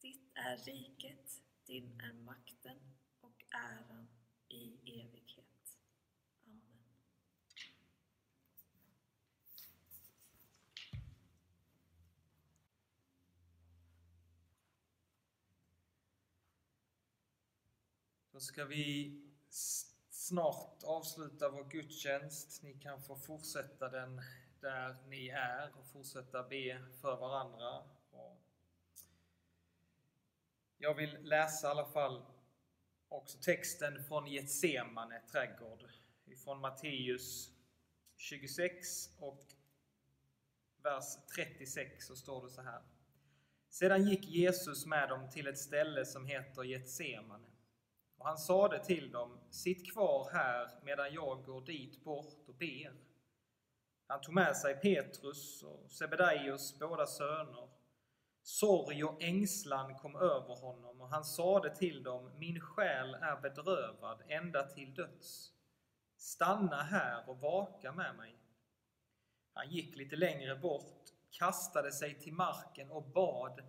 Ditt 0.00 0.30
är 0.34 0.56
riket, 0.56 1.42
din 1.66 2.00
är 2.00 2.12
makten 2.12 2.78
och 3.20 3.44
äran 3.50 4.08
i 4.48 5.00
evighet. 5.00 5.78
Amen. 6.46 6.84
Då 18.32 18.40
ska 18.40 18.64
vi 18.64 19.16
snart 20.10 20.82
avsluta 20.82 21.50
vår 21.50 21.64
gudstjänst. 21.64 22.62
Ni 22.62 22.74
kan 22.74 23.02
få 23.02 23.16
fortsätta 23.16 23.88
den 23.88 24.20
där 24.60 24.96
ni 25.08 25.28
är 25.28 25.78
och 25.78 25.86
fortsätta 25.86 26.48
be 26.48 26.84
för 27.00 27.16
varandra 27.16 27.99
jag 30.82 30.94
vill 30.94 31.16
läsa 31.22 31.66
i 31.66 31.70
alla 31.70 31.84
fall 31.84 32.22
också 33.08 33.38
texten 33.38 34.04
från 34.04 34.26
Getsemane 34.26 35.20
trädgård, 35.32 35.84
från 36.44 36.60
Matteus 36.60 37.50
26 38.16 38.78
och 39.18 39.40
vers 40.82 41.04
36 41.36 42.06
så 42.06 42.16
står 42.16 42.44
det 42.44 42.50
så 42.50 42.62
här. 42.62 42.82
Sedan 43.68 44.08
gick 44.08 44.28
Jesus 44.28 44.86
med 44.86 45.08
dem 45.08 45.30
till 45.30 45.46
ett 45.46 45.58
ställe 45.58 46.04
som 46.04 46.26
heter 46.26 46.62
Getsemane. 46.62 47.46
Och 48.18 48.26
han 48.26 48.38
sade 48.38 48.84
till 48.84 49.10
dem, 49.10 49.38
sitt 49.50 49.92
kvar 49.92 50.30
här 50.32 50.70
medan 50.82 51.14
jag 51.14 51.44
går 51.44 51.60
dit 51.66 52.04
bort 52.04 52.48
och 52.48 52.54
ber. 52.54 52.92
Han 54.06 54.20
tog 54.20 54.34
med 54.34 54.56
sig 54.56 54.74
Petrus 54.74 55.62
och 55.62 55.90
Sebedaios 55.90 56.78
båda 56.78 57.06
söner 57.06 57.69
Sorg 58.50 59.04
och 59.04 59.22
ängslan 59.22 59.94
kom 59.94 60.16
över 60.16 60.60
honom 60.60 61.00
och 61.00 61.08
han 61.08 61.24
sade 61.24 61.76
till 61.76 62.02
dem, 62.02 62.30
min 62.38 62.60
själ 62.60 63.14
är 63.14 63.40
bedrövad 63.40 64.22
ända 64.28 64.62
till 64.62 64.94
döds. 64.94 65.52
Stanna 66.16 66.82
här 66.82 67.28
och 67.28 67.40
vaka 67.40 67.92
med 67.92 68.16
mig. 68.16 68.36
Han 69.52 69.70
gick 69.70 69.96
lite 69.96 70.16
längre 70.16 70.56
bort, 70.56 71.04
kastade 71.30 71.92
sig 71.92 72.20
till 72.20 72.32
marken 72.32 72.90
och 72.90 73.10
bad, 73.10 73.60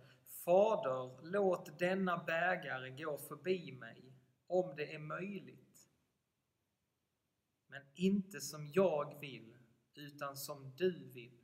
Fader, 0.44 1.22
låt 1.22 1.78
denna 1.78 2.24
bägare 2.24 2.90
gå 2.90 3.18
förbi 3.18 3.72
mig, 3.72 4.12
om 4.46 4.76
det 4.76 4.94
är 4.94 4.98
möjligt. 4.98 5.88
Men 7.66 7.82
inte 7.94 8.40
som 8.40 8.68
jag 8.68 9.20
vill, 9.20 9.56
utan 9.94 10.36
som 10.36 10.76
du 10.76 11.10
vill. 11.14 11.41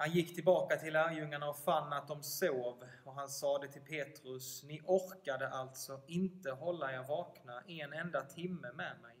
Han 0.00 0.10
gick 0.10 0.34
tillbaka 0.34 0.76
till 0.76 0.92
lärjungarna 0.92 1.48
och 1.48 1.58
fann 1.58 1.92
att 1.92 2.08
de 2.08 2.22
sov 2.22 2.84
och 3.04 3.14
han 3.14 3.28
sade 3.28 3.68
till 3.68 3.82
Petrus, 3.82 4.62
ni 4.64 4.80
orkade 4.84 5.48
alltså 5.48 6.00
inte 6.06 6.50
hålla 6.50 6.92
er 6.92 7.02
vakna 7.02 7.62
en 7.66 7.92
enda 7.92 8.22
timme 8.22 8.72
med 8.72 9.00
mig. 9.02 9.16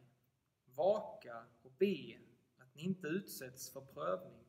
Vaka 0.74 1.44
och 1.62 1.72
be 1.78 2.18
att 2.58 2.74
ni 2.74 2.82
inte 2.82 3.06
utsätts 3.06 3.72
för 3.72 3.80
prövning. 3.80 4.44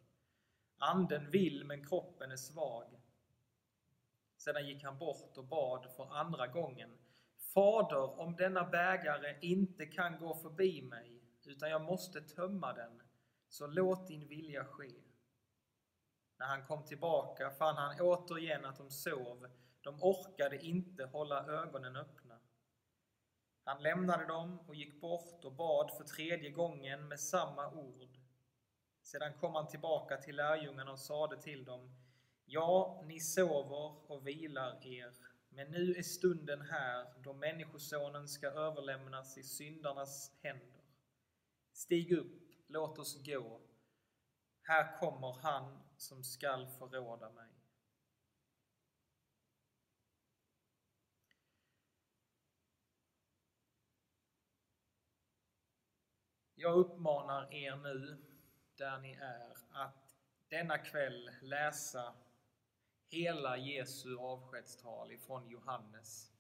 Anden 0.78 1.32
vill 1.32 1.66
men 1.66 1.88
kroppen 1.88 2.32
är 2.32 2.38
svag. 2.38 3.02
Sedan 4.38 4.68
gick 4.68 4.84
han 4.84 4.98
bort 4.98 5.38
och 5.38 5.46
bad 5.46 5.88
för 5.96 6.16
andra 6.16 6.48
gången. 6.48 6.98
Fader, 7.54 8.20
om 8.20 8.36
denna 8.36 8.64
bägare 8.64 9.38
inte 9.42 9.86
kan 9.86 10.20
gå 10.20 10.36
förbi 10.36 10.82
mig, 10.82 11.22
utan 11.46 11.70
jag 11.70 11.82
måste 11.82 12.22
tömma 12.22 12.74
den, 12.74 13.02
så 13.50 13.68
låt 13.68 14.08
din 14.08 14.28
vilja 14.28 14.66
ske. 14.66 15.11
När 16.42 16.48
han 16.48 16.66
kom 16.66 16.86
tillbaka 16.86 17.50
fann 17.50 17.76
han 17.76 18.02
återigen 18.02 18.66
att 18.66 18.78
de 18.78 18.90
sov. 18.90 19.48
De 19.82 20.04
orkade 20.04 20.66
inte 20.66 21.06
hålla 21.06 21.46
ögonen 21.48 21.96
öppna. 21.96 22.40
Han 23.64 23.84
lämnade 23.84 24.26
dem 24.26 24.60
och 24.68 24.76
gick 24.76 25.02
bort 25.02 25.46
och 25.46 25.54
bad 25.54 25.92
för 25.98 26.04
tredje 26.04 26.50
gången 26.50 27.08
med 27.08 27.20
samma 27.20 27.72
ord. 27.72 28.18
Sedan 29.02 29.34
kom 29.40 29.56
han 29.56 29.68
tillbaka 29.68 30.18
till 30.18 30.36
lärjungarna 30.36 30.92
och 30.92 31.00
sade 31.00 31.42
till 31.42 31.66
dem 31.66 31.96
Ja, 32.46 33.02
ni 33.06 33.20
sover 33.20 34.12
och 34.12 34.28
vilar 34.28 34.88
er, 34.88 35.14
men 35.50 35.72
nu 35.72 35.96
är 35.96 36.04
stunden 36.04 36.62
här 36.62 37.14
då 37.24 37.34
Människosonen 37.34 38.28
ska 38.28 38.48
överlämnas 38.48 39.38
i 39.38 39.44
syndarnas 39.44 40.32
händer. 40.42 40.84
Stig 41.74 42.12
upp, 42.12 42.42
låt 42.68 43.00
oss 43.00 43.26
gå. 43.26 43.62
Här 44.62 45.00
kommer 45.00 45.34
han 45.42 45.91
som 46.02 46.24
skall 46.24 46.68
förråda 46.68 47.30
mig. 47.30 47.50
Jag 56.56 56.76
uppmanar 56.76 57.54
er 57.54 57.76
nu, 57.76 58.18
där 58.76 58.98
ni 58.98 59.14
är, 59.14 59.58
att 59.72 60.18
denna 60.50 60.78
kväll 60.78 61.32
läsa 61.42 62.16
hela 63.08 63.58
Jesu 63.58 64.18
avskedstal 64.18 65.12
ifrån 65.12 65.50
Johannes. 65.50 66.32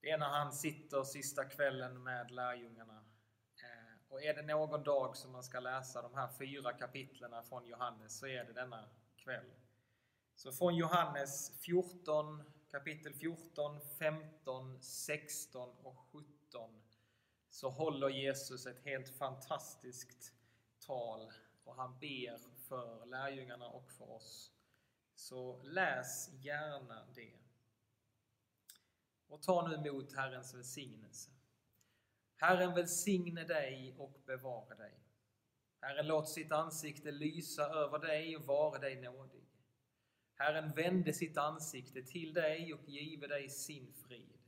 Det 0.00 0.10
är 0.10 0.18
när 0.18 0.28
han 0.28 0.52
sitter 0.52 1.02
sista 1.02 1.44
kvällen 1.44 2.02
med 2.02 2.30
lärjungarna 2.30 3.07
och 4.08 4.22
är 4.22 4.34
det 4.34 4.42
någon 4.42 4.82
dag 4.84 5.16
som 5.16 5.32
man 5.32 5.42
ska 5.42 5.60
läsa 5.60 6.02
de 6.02 6.14
här 6.14 6.28
fyra 6.38 6.72
kapitlen 6.72 7.44
från 7.44 7.66
Johannes 7.66 8.18
så 8.18 8.26
är 8.26 8.44
det 8.44 8.52
denna 8.52 8.88
kväll. 9.16 9.50
Så 10.34 10.52
från 10.52 10.76
Johannes 10.76 11.50
14, 11.60 12.44
kapitel 12.70 13.14
14, 13.14 13.80
15, 13.98 14.82
16 14.82 15.76
och 15.82 15.98
17 16.12 16.82
så 17.50 17.70
håller 17.70 18.08
Jesus 18.08 18.66
ett 18.66 18.84
helt 18.84 19.18
fantastiskt 19.18 20.32
tal 20.86 21.32
och 21.64 21.74
han 21.74 21.98
ber 21.98 22.38
för 22.68 23.06
lärjungarna 23.06 23.68
och 23.68 23.90
för 23.90 24.10
oss. 24.10 24.52
Så 25.14 25.62
läs 25.62 26.28
gärna 26.32 27.06
det. 27.14 27.38
Och 29.28 29.42
ta 29.42 29.68
nu 29.68 29.74
emot 29.74 30.12
Herrens 30.12 30.54
välsignelse. 30.54 31.30
Herren 32.40 32.74
välsigne 32.74 33.44
dig 33.44 33.94
och 33.98 34.20
bevara 34.26 34.74
dig. 34.74 34.94
Herren 35.80 36.06
låt 36.06 36.28
sitt 36.28 36.52
ansikte 36.52 37.10
lysa 37.10 37.62
över 37.62 37.98
dig 37.98 38.36
och 38.36 38.46
vara 38.46 38.78
dig 38.78 39.00
nådig. 39.00 39.44
Herren 40.34 40.72
vände 40.72 41.12
sitt 41.12 41.36
ansikte 41.36 42.02
till 42.02 42.34
dig 42.34 42.74
och 42.74 42.88
give 42.88 43.26
dig 43.26 43.48
sin 43.48 43.92
frid. 43.92 44.38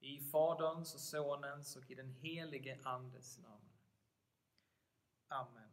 I 0.00 0.20
Faderns 0.20 0.94
och 0.94 1.00
Sonens 1.00 1.76
och 1.76 1.90
i 1.90 1.94
den 1.94 2.10
helige 2.10 2.78
Andes 2.82 3.38
namn. 3.38 3.70
Amen. 5.28 5.70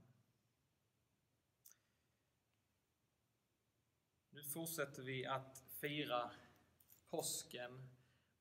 Nu 4.30 4.44
fortsätter 4.44 5.04
vi 5.04 5.26
att 5.26 5.64
fira 5.70 6.32
påsken 7.10 7.90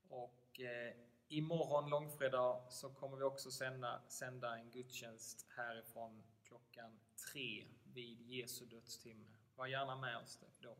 och 0.09 0.61
eh, 0.61 0.97
imorgon 1.29 1.91
långfredag 1.91 2.73
så 2.73 2.91
kommer 2.91 3.17
vi 3.17 3.25
också 3.25 3.51
sända, 3.51 4.03
sända 4.09 4.59
en 4.59 4.71
gudstjänst 4.71 5.47
härifrån 5.57 6.23
klockan 6.43 7.01
tre 7.33 7.67
vid 7.85 8.21
Jesu 8.21 8.67
dödstimme. 8.67 9.27
Var 9.57 9.67
gärna 9.67 9.97
med 9.97 10.17
oss 10.17 10.41
då. 10.61 10.77